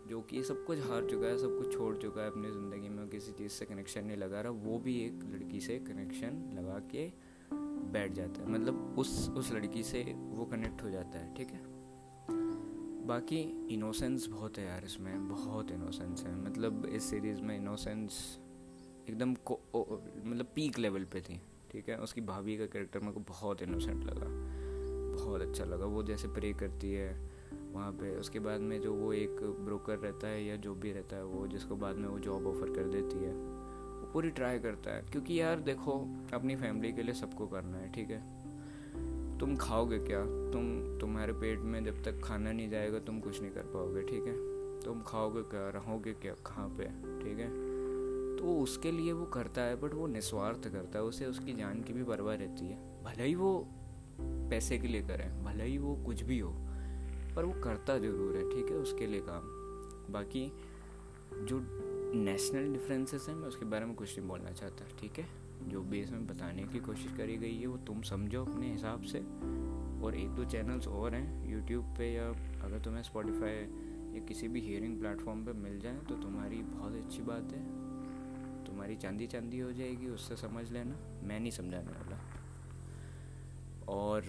जो 0.08 0.22
कि 0.22 0.44
सब 0.44 0.64
कुछ 0.66 0.80
हार 0.80 1.06
चुका 1.06 1.28
है, 1.28 1.38
सब 1.38 1.58
कुछ 1.58 1.74
छोड़ 1.74 1.96
चुका 1.98 2.22
है 2.22 2.32
अपनी 2.32 2.52
ज़िंदगी 2.52 2.90
में, 2.90 3.08
किसी 3.10 3.32
चीज़ 3.32 3.52
से 3.52 3.66
कनेक्शन 3.66 4.06
नहीं 4.06 4.18
लगा 4.18 4.42
रहा, 4.42 4.52
वो 4.52 4.78
भी 4.80 5.00
एक 5.06 5.24
लड़की 5.34 5.60
से 5.60 5.80
कनेक्शन 5.80 6.44
लगा 6.54 6.80
के 6.92 7.08
बैठ 7.92 8.12
जाता 8.12 8.42
है। 8.42 8.50
मतलब 8.50 8.96
उस 9.00 9.30
उस 9.30 9.52
लड़की 9.54 9.84
से 9.84 10.04
वो 10.18 10.46
कनेक्ट 10.46 10.84
हो 10.84 10.90
जाता 10.90 11.20
है, 11.20 11.34
ठीक 11.36 11.48
है? 11.48 11.62
बाकी 13.08 13.40
इनोसेंस 13.72 14.28
बहुत 14.28 14.58
है 14.58 14.66
यार 14.66 14.86
इसमें, 14.86 15.28
बहुत 15.28 15.72
इनोसेंस 15.72 16.24
है। 16.24 16.36
मतलब 16.36 16.86
इस 16.86 17.10
सीरीज़ 17.10 17.42
में 17.42 17.58
इनोसेंस 17.58 18.40
एकदम 19.10 19.34
को 19.46 19.60
मतलब 20.26 20.52
पीक 20.56 20.80
लेवल 20.80 21.04
पे 21.04 21.22
थी, 21.22 21.42
ठीक 21.72 21.90
है? 21.90 21.98
उसकी 21.98 22.22
भाभी 22.22 22.58
का 22.58 22.66
कैरेक्टर 22.66 23.00
मेरे 23.00 23.14
को 23.14 23.20
बहुत 23.20 23.62
इनोसेंट 23.62 24.04
लगा, 24.04 24.28
बहुत 25.16 25.42
अच्छा 25.42 25.66
लगा। 25.66 25.86
वो 25.86 26.04
जैसे 26.04 26.28
प्रे 26.28 26.54
करती 26.54 26.92
है 26.94 27.14
वहाँ 27.74 27.92
पे, 27.92 28.16
उसके 28.16 28.40
बाद 28.40 28.62
में 28.62 28.80
जो 28.82 28.94
वो 28.94 29.12
एक 29.14 29.42
ब्रोकर 29.60 29.98
रहता 29.98 30.28
है 30.28 30.44
या 30.46 30.56
जो 30.56 30.74
भी 30.76 30.92
रहता 30.92 31.16
है 31.16 31.26
वो, 31.26 31.48
जिसको 31.48 31.76
बाद 31.76 31.96
में 31.96 32.08
वो 32.08 32.20
जॉब 32.20 32.48
ऑफ़र 32.48 32.74
कर 32.74 32.88
देती 32.90 33.18
है। 33.18 33.34
पूरी 34.14 34.30
ट्राई 34.30 34.60
करता 34.60 34.96
है। 34.96 35.02
क्योंकि 35.02 35.42
यार 35.42 35.60
देखो, 35.60 35.94
अपनी 36.34 36.56
फैमिली 36.56 36.94
के 36.94 37.04
लिए 37.04 37.14
सबको 37.14 37.48
करना 37.48 37.78
है, 37.78 37.92
ठीक 37.92 38.10
है? 38.10 38.38
तुम 39.38 39.56
खाओगे 39.56 40.00
क्या? 40.00 40.22
तुम, 40.52 40.98
तुम्हारे 41.00 41.34
पेट 41.34 41.60
में 41.60 41.86
जब 41.86 42.04
तक 42.04 42.22
खाना 42.24 42.52
नहीं 42.52 42.70
जाएगा, 42.70 43.00
तुम 43.00 43.20
कुछ 43.20 43.42
नहीं 43.42 43.52
कर 43.52 43.62
पाओगे, 43.62 44.02
ठीक 44.02 44.24
है? 44.24 44.36
तुम 44.82 45.02
खाओगे 45.02 45.42
क्या? 45.42 45.70
रहोगे 45.70 46.14
क्या? 46.14 46.34
कहाँ 46.34 46.70
पे? 46.70 46.84
ठीक 47.20 47.40
है? 47.40 47.50
तो 48.38 48.60
उसके 48.60 48.92
लिए 48.92 49.12
वो 49.12 49.26
करता 49.26 49.62
है 49.62 49.76
बट 49.76 49.94
वो 49.94 50.08
निस्वार्थ 50.08 50.68
करता 50.68 51.00
है। 51.00 51.06
उसे 51.06 51.26
उसकी 51.26 51.54
जान 51.54 51.82
की 51.82 51.94
भी 51.94 52.04
परवाह 52.04 52.36
रहती 52.36 52.68
है। 52.68 53.04
भले 53.04 53.24
ही 53.24 53.36
वो 53.36 53.68
पैसे 54.22 54.78
के 54.78 54.88
लिए 54.88 55.02
करें, 55.02 55.44
भले 55.44 55.64
ही 55.64 55.78
वो 55.78 55.96
कुछ 55.96 56.22
भी 56.22 56.40
हो, 56.40 56.52
पर 57.36 57.46
वो 57.46 57.62
करता 57.62 57.98
ज़रूर 57.98 58.36
है, 58.36 58.50
ठीक 58.50 58.72
है? 58.72 58.78
उसके 58.78 59.08
लिए 59.08 59.22
काम। 59.22 59.42
बाकी 60.14 60.52
जो 61.34 61.60
नेशनल 62.16 62.72
डिफरेंसेस 62.74 63.26
हैं, 63.30 63.36
मैं 63.36 63.48
उसके 63.48 63.66
बारे 63.66 63.86
में 63.86 63.96
कुछ 63.96 64.18
नहीं 64.18 64.28
बोलना 64.28 64.52
चाहता, 64.52 64.86
ठीक 65.00 65.20
है? 65.20 65.26
जो 65.70 65.82
बेस 65.84 66.12
में 66.12 66.28
बताने 66.28 66.64
की 66.64 66.80
कोशिश 66.80 67.12
करी 67.18 67.38
गई 67.38 67.58
है, 67.58 67.68
वो 67.68 67.78
तुम 67.78 68.02
समझो 68.02 68.44
अपने 68.46 68.72
हिसाब 68.72 69.02
से। 69.04 69.20
और 69.98 70.16
एक 70.16 70.30
दो 70.30 70.46
चैनल्स 70.46 70.88
और 70.88 71.16
हैं 71.16 71.50
यूट्यूब 71.50 71.86
पे 71.98 72.12
या 72.14 72.28
अगर 72.64 72.80
तुम्हें 72.80 73.04
स्पॉटिफाई 73.04 73.54
या 74.16 74.26
किसी 74.26 74.48
भी 74.48 74.62
हियरिंग 74.62 75.00
प्लेटफॉर्म 75.00 75.46
पे 75.46 75.54
मिल 75.54 75.80
जाए 75.80 75.98
तो 76.10 76.16
तुम्हारी 76.16 76.62
बहुत 76.64 76.94
अच्छी 76.96 77.22
बात 77.22 77.54
है। 77.54 77.62
तुम्हारी 78.66 78.96
चांदी 78.96 79.28
चांदी 79.28 79.60
हो 79.60 79.72
जाएगी, 79.72 80.08
उससे 80.08 80.36
समझ 80.36 80.72
लेना। 80.72 80.96
मैं 81.24 81.40
नहीं 81.40 81.52
समझाने 81.52 81.92
वाला। 81.92 82.20
और 83.90 84.22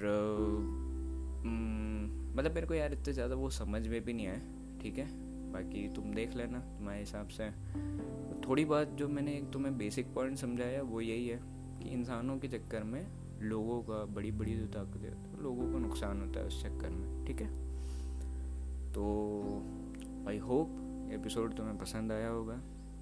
मतलब 2.34 2.54
मेरे 2.54 2.66
को 2.66 2.74
यार 2.74 2.92
इतने 2.92 3.12
ज़्यादा 3.12 3.34
वो 3.34 3.50
समझ 3.50 3.86
में 3.88 4.00
भी 4.04 4.12
नहीं 4.12 4.26
आए, 4.26 4.40
ठीक 4.82 4.98
है? 4.98 5.06
बाकी 5.52 5.88
तुम 5.94 6.14
देख 6.14 6.34
लेना 6.34 6.58
तुम्हारे 6.58 7.00
हिसाब 7.00 7.28
से। 7.28 7.50
थोड़ी 8.48 8.64
बात 8.64 8.88
जो 8.88 9.08
मैंने 9.08 9.34
एक 9.34 9.50
तुम्हें 9.50 9.78
बेसिक 9.78 10.14
पॉइंट 10.14 10.36
समझाया 10.36 10.82
वो 10.82 11.00
यही 11.00 11.28
है 11.28 11.40
कि 11.78 11.88
इंसानों 11.88 12.38
के 12.38 12.48
चक्कर 12.48 12.82
में 12.84 13.06
लोगों 13.40 13.82
का 13.82 14.04
बड़ी 14.04 14.30
बड़ी 14.32 14.54
जो 14.56 14.66
ताकत 14.66 15.02
है 15.02 15.14
तो 15.24 15.42
लोगों 15.42 15.72
को 15.72 15.78
नुकसान 15.78 16.20
होता 16.20 16.40
है 16.40 16.46
उस 16.46 16.62
चक्कर 16.62 16.90
में 16.90 17.24
ठीक 17.24 17.40
है? 17.40 17.48
तो 18.92 19.04
आई 20.28 20.38
होप 20.38 20.68
एपिसोड 21.12 21.54
तुम्हें 21.54 21.78
पसंद 21.78 22.12
आया 22.12 22.28
होगा। 22.28 22.54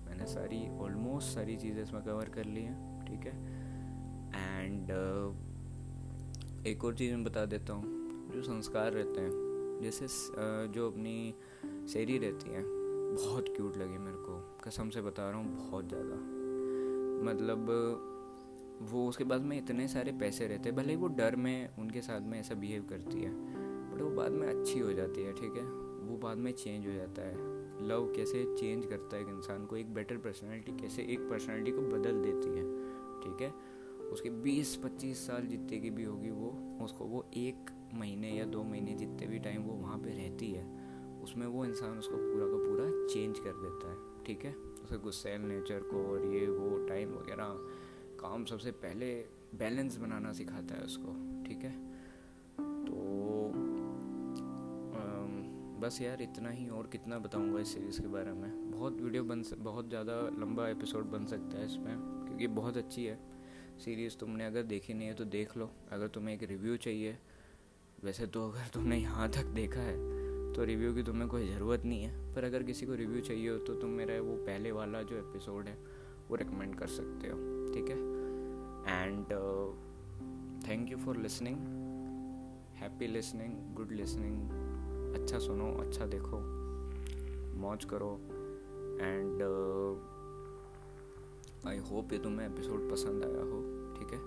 मैंने 0.07 0.27
सारी 0.27 0.79
ऑलमोस्ट 0.79 1.35
सारी 1.35 1.57
चीज़ें 1.57 1.83
इसमें 1.83 2.03
कवर 2.03 2.29
कर 2.29 2.45
ली 2.45 2.63
हैं 2.63 3.05
ठीक 3.07 3.21
है? 3.21 3.35
एंड 4.61 4.85
uh, 4.85 6.67
एक 6.67 6.85
और 6.85 6.95
चीज़ 6.95 7.13
मैं 7.13 7.25
बता 7.25 7.45
देता 7.47 7.73
हूँ 7.73 7.85
जो 8.33 8.43
संस्कार 8.43 8.93
रहते 8.93 9.21
हैं 9.21 9.31
जैसे 9.83 10.07
जो 10.73 10.91
अपनी 10.91 11.35
शेरी 11.89 12.19
रहती 12.19 12.51
हैं। 12.51 12.65
बहुत 12.65 13.49
क्यूट 13.57 13.77
लगी 13.77 13.99
मेरे 13.99 14.17
को। 14.17 14.61
कसम 14.65 14.91
से 14.91 15.01
बता 15.01 15.31
रहा 15.31 15.39
हूँ, 15.39 15.57
बहुत 15.57 15.89
ज़्यादा। 15.89 16.17
मतलब 17.31 17.71
वो 18.83 19.09
उसके 19.09 19.25
बाद 19.25 19.41
में 19.41 19.57
इतने 19.59 19.89
सारे 19.89 20.13
पैसे 20.13 20.47
रहते 20.47 20.69
हैं। 20.69 20.77
भले 20.77 20.91
ही 20.91 20.97
वो 20.97 21.09
डर 21.09 21.37
में, 21.37 21.77
उनके 21.79 22.01
साथ 22.01 22.21
में 22.21 22.39
ऐसा 22.41 22.55
बिहेव 22.55 22.83
करती 22.83 23.23
है 23.23 23.31
बट 23.31 24.03
वो 24.03 24.11
बाद 24.11 24.33
में 24.33 24.47
अच्छी 24.49 24.79
हो 24.79 24.93
जाती 24.93 25.23
है, 25.23 25.33
ठीक 25.33 25.57
है? 25.57 25.65
वो 26.09 26.17
बाद 26.17 26.39
में 26.39 26.53
चेंज 26.53 26.87
हो 26.87 26.93
जाता 26.93 27.23
है। 27.23 27.55
लव 27.89 28.13
कैसे 28.17 28.45
चेंज 28.59 28.87
करता 28.87 29.17
है 29.17 29.23
एक 29.23 29.29
इंसान 29.29 29.67
को? 29.67 29.77
एक 29.77 29.95
बेटर 29.95 30.17
पर्सनैलिटी 30.17 30.73
कैसे 30.73 31.03
एक 31.03 31.21
पर्सनैलिटी 31.21 31.71
को 31.71 31.83
बदल 31.83 32.23
देती 32.23 32.49
है, 32.49 32.65
ठीक 33.21 33.43
है? 33.43 33.53
उसके 34.13 34.31
20-25 34.31 35.27
साल 35.27 35.47
जितने 35.47 35.79
की 35.79 35.91
भी 35.91 36.05
होगी 36.05 36.31
वो, 36.31 36.79
उसको 36.85 37.05
वो 37.05 37.25
एक 37.37 37.71
महीने 37.95 38.31
या 38.31 38.45
दो 38.45 38.63
महीने 38.63 38.95
जितने 38.95 39.27
भी 39.27 39.39
टाइम 39.39 39.63
वो 39.63 39.75
वहाँ 39.75 39.99
पे 39.99 40.11
रहती 40.11 40.51
है। 40.53 40.76
उसमें 41.27 41.47
वो 41.47 41.65
इंसान 41.65 41.99
उसको 41.99 42.17
पूरा 42.17 42.47
का 42.47 42.59
पूरा 42.59 42.85
चेंज 43.07 43.39
कर 43.39 43.57
देता 43.59 43.91
है, 43.91 43.97
ठीक 44.25 44.45
है? 44.45 44.55
उसे 44.85 44.99
गुस्सेल 44.99 45.41
नेचर 45.43 45.81
को 45.85 46.05
और 46.07 46.27
ये, 46.27 46.47
वो 46.49 46.87
टाइम 46.89 47.13
वगैरह, 47.13 47.55
काम 48.21 48.45
सबसे 48.45 48.71
पहले 48.83 49.15
बैलेंस 49.55 49.97
बनाना 49.97 50.33
सिखाता 50.33 50.75
है 50.75 50.85
उसको, 50.85 51.13
ठीक 51.45 51.65
है? 51.65 51.75
तो 52.87 52.95
बस 55.81 56.01
यार 56.01 56.23
इतना 56.23 56.51
ही 56.51 56.69
और 56.69 56.87
कितना 56.87 57.19
बताऊँगा 57.19 57.61
इस 57.61 57.73
सीरीज़ 57.75 58.01
के 58.01 58.09
बारे 58.09 58.33
में। 58.33 58.71
बहुत 58.71 59.01
वीडियो 59.01 59.25
बन 59.25 59.43
बहुत 59.59 59.89
ज़्यादा 59.89 60.15
लंबा 60.41 60.69
एपिसोड 60.69 61.11
बन 61.11 61.27
सकता 61.27 61.59
है 61.59 61.67
इसमें, 61.67 61.97
क्योंकि 62.27 62.47
बहुत 62.55 62.77
अच्छी 62.77 63.05
है। 63.05 63.19
सीरीज़ 63.85 64.17
तुमने 64.17 64.47
अगर 64.47 64.63
देखी 64.65 64.95
नहीं 64.95 65.09
है 65.09 65.15
तो 65.15 65.25
देख 65.27 65.57
लो। 65.57 65.71
अगर 65.93 66.09
तुम्हें 66.09 66.35
एक 66.35 66.43
रिव्यू 66.43 66.77
चाहिए, 66.77 67.17
वैसे 68.05 68.27
तो 68.27 68.49
अगर 68.49 68.69
तुमने 68.75 68.99
यहाँ 68.99 69.29
तक 69.31 69.53
देखा 69.55 69.81
है 69.81 70.16
तो 70.57 70.65
रिव्यू 70.65 70.93
की 70.95 71.03
तुम्हें 71.03 71.29
कोई 71.29 71.47
ज़रूरत 71.49 71.83
नहीं 71.85 72.03
है। 72.03 72.35
पर 72.35 72.45
अगर 72.45 72.63
किसी 72.63 72.87
को 72.87 72.95
रिव्यू 72.95 73.21
चाहिए 73.21 73.51
हो 73.51 73.57
तो 73.59 73.75
तुम 73.75 73.91
मेरा 73.91 74.21
वो 74.21 74.37
पहले 74.37 74.71
वाला 74.73 75.03
जो 75.03 75.17
एपिसोड 75.17 75.67
है, 75.67 75.77
वो 76.31 76.37
रिकमेंड 76.37 76.75
कर 76.75 76.87
सकते 76.87 77.29
हो, 77.29 77.37
ठीक 77.75 77.89
है? 77.91 77.99
And 79.03 79.27
thank 80.69 80.91
you 80.93 80.99
for 80.99 81.17
listening 81.17 81.57
happy 82.77 83.07
listening 83.07 83.75
good 83.75 83.93
listening 83.93 85.15
अच्छा 85.15 85.39
सुनो 85.39 85.73
अच्छा 85.77 86.07
देखो, 86.07 86.41
मौज 87.61 87.85
करो। 87.85 88.13
एंड 89.03 89.43
आई 91.67 91.79
होप 91.91 92.13
ये 92.13 92.19
तुम्हें 92.19 92.47
एपिसोड 92.47 92.91
पसंद 92.91 93.25
आया 93.25 93.45
हो, 93.45 93.63
ठीक 93.99 94.13
है? 94.13 94.21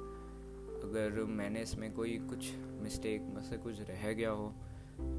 अगर 0.81 1.23
मैंने 1.31 1.61
इसमें 1.61 1.93
कोई 1.93 2.17
कुछ 2.29 2.53
मिस्टेक 2.81 3.21
में 3.35 3.41
से 3.41 3.57
कुछ 3.57 3.81
रह 3.81 4.11
गया 4.13 4.31
हो 4.31 4.53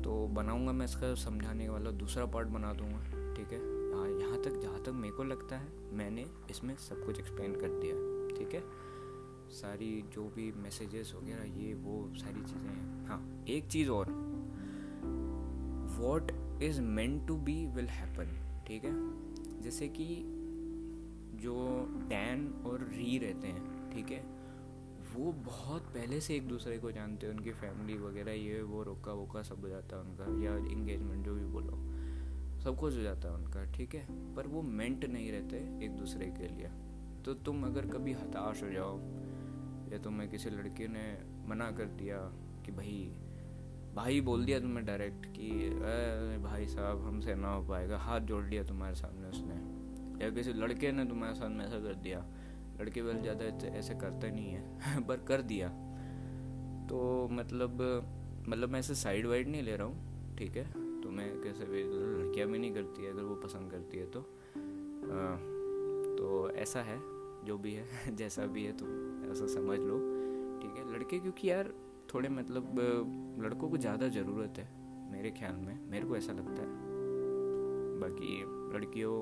तो 0.04 0.26
बनाऊँगा 0.26 0.72
मैं 0.72 0.84
इसका 0.84 1.14
समझाने 1.14 1.68
वाला 1.68 1.90
दूसरा 1.90 2.26
पार्ट 2.26 2.48
बना 2.48 2.72
दूँगा, 2.72 3.34
ठीक 3.34 3.52
है? 3.52 3.58
हाँ 3.92 4.08
यहाँ 4.08 4.42
तक, 4.42 4.60
जहाँ 4.60 4.82
तक 4.82 4.88
मेरे 4.88 5.14
को 5.14 5.24
लगता 5.24 5.58
है, 5.58 5.92
मैंने 5.92 6.26
इसमें 6.50 6.76
सब 6.76 7.04
कुछ 7.06 7.18
एक्सप्लेन 7.18 7.52
कर 7.52 7.68
दिया 7.68 7.94
है, 7.94 8.28
ठीक 8.38 8.54
है? 8.54 8.90
सारी 9.50 10.04
जो 10.12 10.32
भी 10.36 10.52
मैसेजेस 10.52 11.12
वगैरह, 11.16 11.42
ये, 11.42 11.74
वो, 11.74 12.12
सारी 12.14 12.40
चीज़ें 12.40 12.68
हैं। 12.68 13.06
हाँ 13.06 13.44
एक 13.48 13.68
चीज़ 13.68 13.90
और। 13.90 14.06
What 15.98 16.32
is 16.62 16.80
meant 16.80 17.28
to 17.28 17.36
be 17.36 17.66
will 17.66 17.86
happen 17.86 18.46
ठीक 18.66 18.84
है? 18.84 18.92
जैसे 19.60 19.88
कि 19.88 20.22
जो 21.34 21.86
डैन 22.08 22.62
और 22.66 22.80
री 22.80 23.18
रहते 23.18 23.46
हैं, 23.46 23.90
ठीक 23.90 24.10
है? 24.10 24.40
वो 25.14 25.32
बहुत 25.32 25.79
पहले 25.94 26.20
से 26.20 26.36
एक 26.36 26.48
दूसरे 26.48 26.78
को 26.78 26.92
जानते 26.92 27.26
हैं, 27.26 27.34
उनकी 27.34 27.50
फैमिली 27.50 27.98
वगैरह, 27.98 28.32
ये, 28.32 28.62
वो, 28.62 28.82
रोका, 28.82 29.12
वोका 29.12 29.42
सब 29.42 29.60
हो 29.60 29.68
जाता 29.68 29.96
है 29.96 30.02
उनका, 30.02 30.44
या 30.44 30.56
इंगेजमेंट 30.56 31.24
जो 31.24 31.34
भी 31.34 31.44
बोलो, 31.44 31.70
सब 32.60 32.76
कुछ 32.80 32.96
हो 32.96 33.02
जाता 33.02 33.28
है 33.28 33.34
उनका, 33.34 33.64
ठीक 33.64 33.94
है? 33.94 34.34
पर 34.34 34.46
वो 34.46 34.62
मेंट 34.62 35.04
नहीं 35.04 35.32
रहते 35.32 35.84
एक 35.84 35.96
दूसरे 35.96 36.26
के 36.26 36.48
लिए। 36.48 36.70
तो 37.24 37.34
तुम 37.34 37.64
अगर 37.64 37.86
कभी 37.86 38.12
हताश 38.12 38.62
हो 38.62 38.70
जाओ, 38.70 38.98
या 39.92 39.98
तुम्हें 39.98 40.30
किसी 40.30 40.50
लड़के 40.50 40.88
ने 40.88 41.18
मना 41.48 41.70
कर 41.70 41.84
दिया 41.84 42.18
कि 42.66 42.72
भाई 42.72 43.12
भाई 43.94 44.20
बोल 44.20 44.44
दिया 44.44 44.60
तुम्हें 44.60 44.86
डायरेक्ट 44.86 45.26
कि, 45.26 45.50
अरे 45.66 46.38
भाई 46.38 46.66
साहब, 46.66 47.04
हमसे 47.04 47.34
ना 47.34 47.54
हो 47.54 47.68
पाएगा, 47.68 47.98
हाथ 47.98 48.20
जोड़ 48.20 48.44
लिया 48.44 48.64
तुम्हारे 48.64 48.94
सामने 48.94 49.28
उसने। 49.28 49.80
या 50.24 50.30
किसी 50.30 50.52
लड़के 50.52 50.92
ने 50.92 51.04
तुम्हारे 51.04 51.48
में 51.48 51.66
ऐसा 51.66 51.80
कर 51.80 51.94
दिया 51.94 52.26
लड़के 52.80 53.00
वाले 53.02 53.20
ज़्यादा 53.20 53.68
ऐसे 53.68 53.94
करते 53.94 54.30
नहीं 54.30 54.50
है 54.50 55.00
पर 55.06 55.16
कर 55.16 55.42
दिया। 55.42 55.68
तो 56.88 57.28
मतलब 57.32 57.82
मतलब 58.48 58.68
मैं 58.68 58.78
ऐसे 58.78 58.94
साइड 58.94 59.26
वाइड 59.26 59.48
नहीं 59.48 59.62
ले 59.62 59.76
रहा 59.76 59.86
हूँ 59.86 60.36
ठीक 60.38 60.56
है? 60.56 60.64
तो 61.00 61.10
मैं 61.10 61.40
कैसे 61.42 61.64
भी 61.64 61.82
लड़कियाँ 61.82 62.48
भी 62.48 62.58
नहीं 62.58 62.74
करती 62.74 63.04
है 63.04 63.10
अगर 63.10 63.22
वो 63.22 63.34
पसंद 63.34 63.70
करती 63.70 63.98
है 63.98 64.06
तो। 64.06 64.20
आ, 64.20 65.36
तो 66.16 66.50
ऐसा 66.56 66.80
है 66.80 66.98
जो 67.44 67.58
भी 67.58 67.72
है 67.72 67.84
जैसा 68.16 68.46
भी 68.46 68.64
है 68.64 68.72
तो 68.72 68.86
ऐसा 69.32 69.46
समझ 69.46 69.78
लो 69.78 69.98
ठीक 70.62 70.76
है? 70.76 70.92
लड़के 70.94 71.18
क्योंकि 71.18 71.50
यार 71.50 71.72
थोड़े 72.14 72.28
मतलब 72.28 72.74
लड़कों 73.42 73.68
को 73.70 73.76
ज़्यादा 73.76 74.08
ज़रूरत 74.08 74.58
है 74.58 74.68
मेरे 75.12 75.30
ख्याल 75.30 75.56
में 75.56 75.90
मेरे 75.90 76.06
को 76.06 76.16
ऐसा 76.16 76.32
लगता 76.32 76.62
है। 76.62 76.68
बाकी 78.00 78.42
लड़कियों 78.74 79.14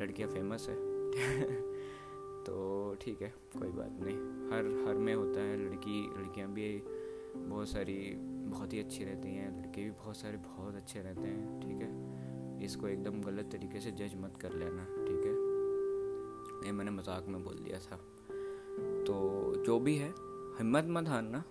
लड़कियाँ 0.00 0.28
फ़ेमस 0.30 0.66
है। 0.68 0.76
तो 2.46 2.96
ठीक 3.00 3.22
है, 3.22 3.34
कोई 3.58 3.68
बात 3.68 3.90
नहीं। 4.00 4.16
हर 4.16 4.88
हर 4.88 4.94
में 4.94 5.14
होता 5.14 5.40
है, 5.40 5.68
लड़की, 5.68 6.10
लड़कियाँ 6.18 6.52
भी 6.52 6.82
बहुत 7.36 7.68
सारी, 7.68 8.14
बहुत 8.18 8.72
ही 8.72 8.78
अच्छी 8.78 9.04
रहती 9.04 9.28
हैं। 9.28 9.62
लड़के 9.62 9.84
भी 9.84 9.90
बहुत 9.90 10.16
सारे, 10.16 10.36
बहुत 10.36 10.74
अच्छे 10.74 11.02
रहते 11.02 11.20
हैं, 11.20 11.60
ठीक 11.60 11.82
है? 11.82 12.04
इसको 12.64 12.88
एकदम 12.88 13.22
गलत 13.22 13.48
तरीके 13.52 13.80
से 13.80 13.90
जज 13.90 14.14
मत 14.16 14.36
कर 14.36 14.52
लेना, 14.52 14.84
ठीक 14.84 15.24
है? 15.24 15.44
ये 16.66 16.72
मैंने 16.72 16.90
मज़ाक 16.90 17.26
में 17.28 17.44
बोल 17.44 17.54
दिया 17.54 17.78
था। 17.78 17.96
तो 19.04 19.54
जो 19.66 19.80
भी 19.80 19.96
है, 19.96 20.14
हिम्मत 20.58 20.84
मत 20.88 21.08
हारना। 21.08 21.44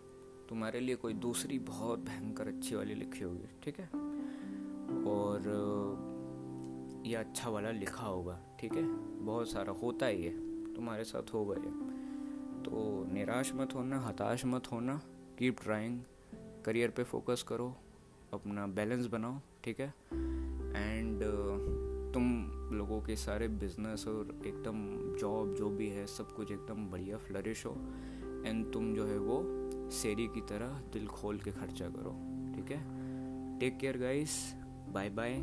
तुम्हारे 0.50 0.80
लिए 0.80 0.96
कोई 0.96 1.14
दूसरी 1.14 1.60
बहुत 1.60 2.00
भयंकर 2.00 2.48
अच्छी 2.48 2.76
वाली 2.76 2.94
लिखी 2.94 3.24
होगी, 3.24 3.48
ठीक 3.64 3.80
है? 3.80 3.86
और, 5.04 5.44
ये 7.06 7.16
अच्छा 7.16 7.50
वाला 7.50 7.72
लिखा 7.72 8.06
होगा, 8.06 8.58
ठीक 8.60 8.74
है? 8.74 8.84
बहुत 9.26 9.50
सारा 9.50 9.74
होता 9.74 10.06
ही 10.06 10.24
है। 10.24 10.53
तुम्हारे 10.76 11.04
साथ 11.04 11.34
होगा 11.34 11.56
ये 11.56 11.72
तो 12.64 13.06
निराश 13.14 13.54
मत 13.56 13.76
होना, 13.76 14.00
हताश 14.00 14.46
मत 14.46 14.72
होना। 14.72 15.02
कीप 15.40 15.58
ट्राइंग 15.64 16.00
करियर 16.66 16.90
पे 16.90 17.04
फोकस 17.04 17.46
करो। 17.48 17.76
अपना 18.34 18.68
बैलेंस 18.68 19.06
बनाओ, 19.06 19.40
ठीक 19.64 19.80
है? 19.80 19.94
एंड 20.76 21.24
तुम 22.14 22.44
लोगों 22.74 23.02
के 23.02 23.16
सारे 23.16 23.48
बिज़नेस 23.48 24.08
और 24.08 24.42
एकदम 24.46 25.16
जॉब 25.18 25.54
जो 25.56 25.70
भी 25.70 25.90
है, 25.90 26.08
सब 26.08 26.36
कुछ 26.36 26.52
एकदम 26.52 26.92
बढ़िया 26.92 27.18
फ्लरिश 27.18 27.66
हो। 27.66 27.72
एंड 28.46 28.74
तुम 28.74 28.94
जो 28.96 29.06
है 29.06 29.18
वो 29.18 29.90
शेरी 29.92 30.28
की 30.28 30.42
तरह 30.42 30.82
दिल 30.94 31.08
खोल 31.08 31.40
के 31.40 31.52
खर्चा 31.52 31.90
करो, 31.90 32.12
ठीक 32.56 32.72
है? 32.72 33.60
Take 33.60 33.78
care 33.78 33.98
guys 33.98 34.54
bye 34.90 35.10
bye 35.10 35.38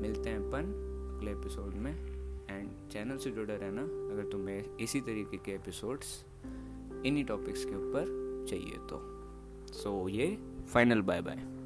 मिलते 0.00 0.30
हैं 0.30 0.38
अपन 0.38 0.64
अगले 1.18 1.30
एपिसोड 1.32 1.74
में। 1.74 2.17
एंड 2.50 2.88
चैनल 2.90 3.16
से 3.16 3.30
जुड़े 3.30 3.56
रहना 3.56 3.82
अगर 3.82 4.28
तुम्हें 4.32 4.76
इसी 4.76 5.00
तरीके 5.00 5.36
के 5.36 5.52
एपिसोड्स 5.52 6.24
इन्हीं 7.06 7.24
टॉपिक्स 7.24 7.64
के 7.64 7.74
ऊपर 7.74 8.16
चाहिए 8.48 8.78
तो। 8.90 9.00
सो 9.72 10.04
so, 10.04 10.14
ये 10.14 10.38
फाइनल 10.72 11.02
बाय 11.02 11.22
बाय 11.22 11.57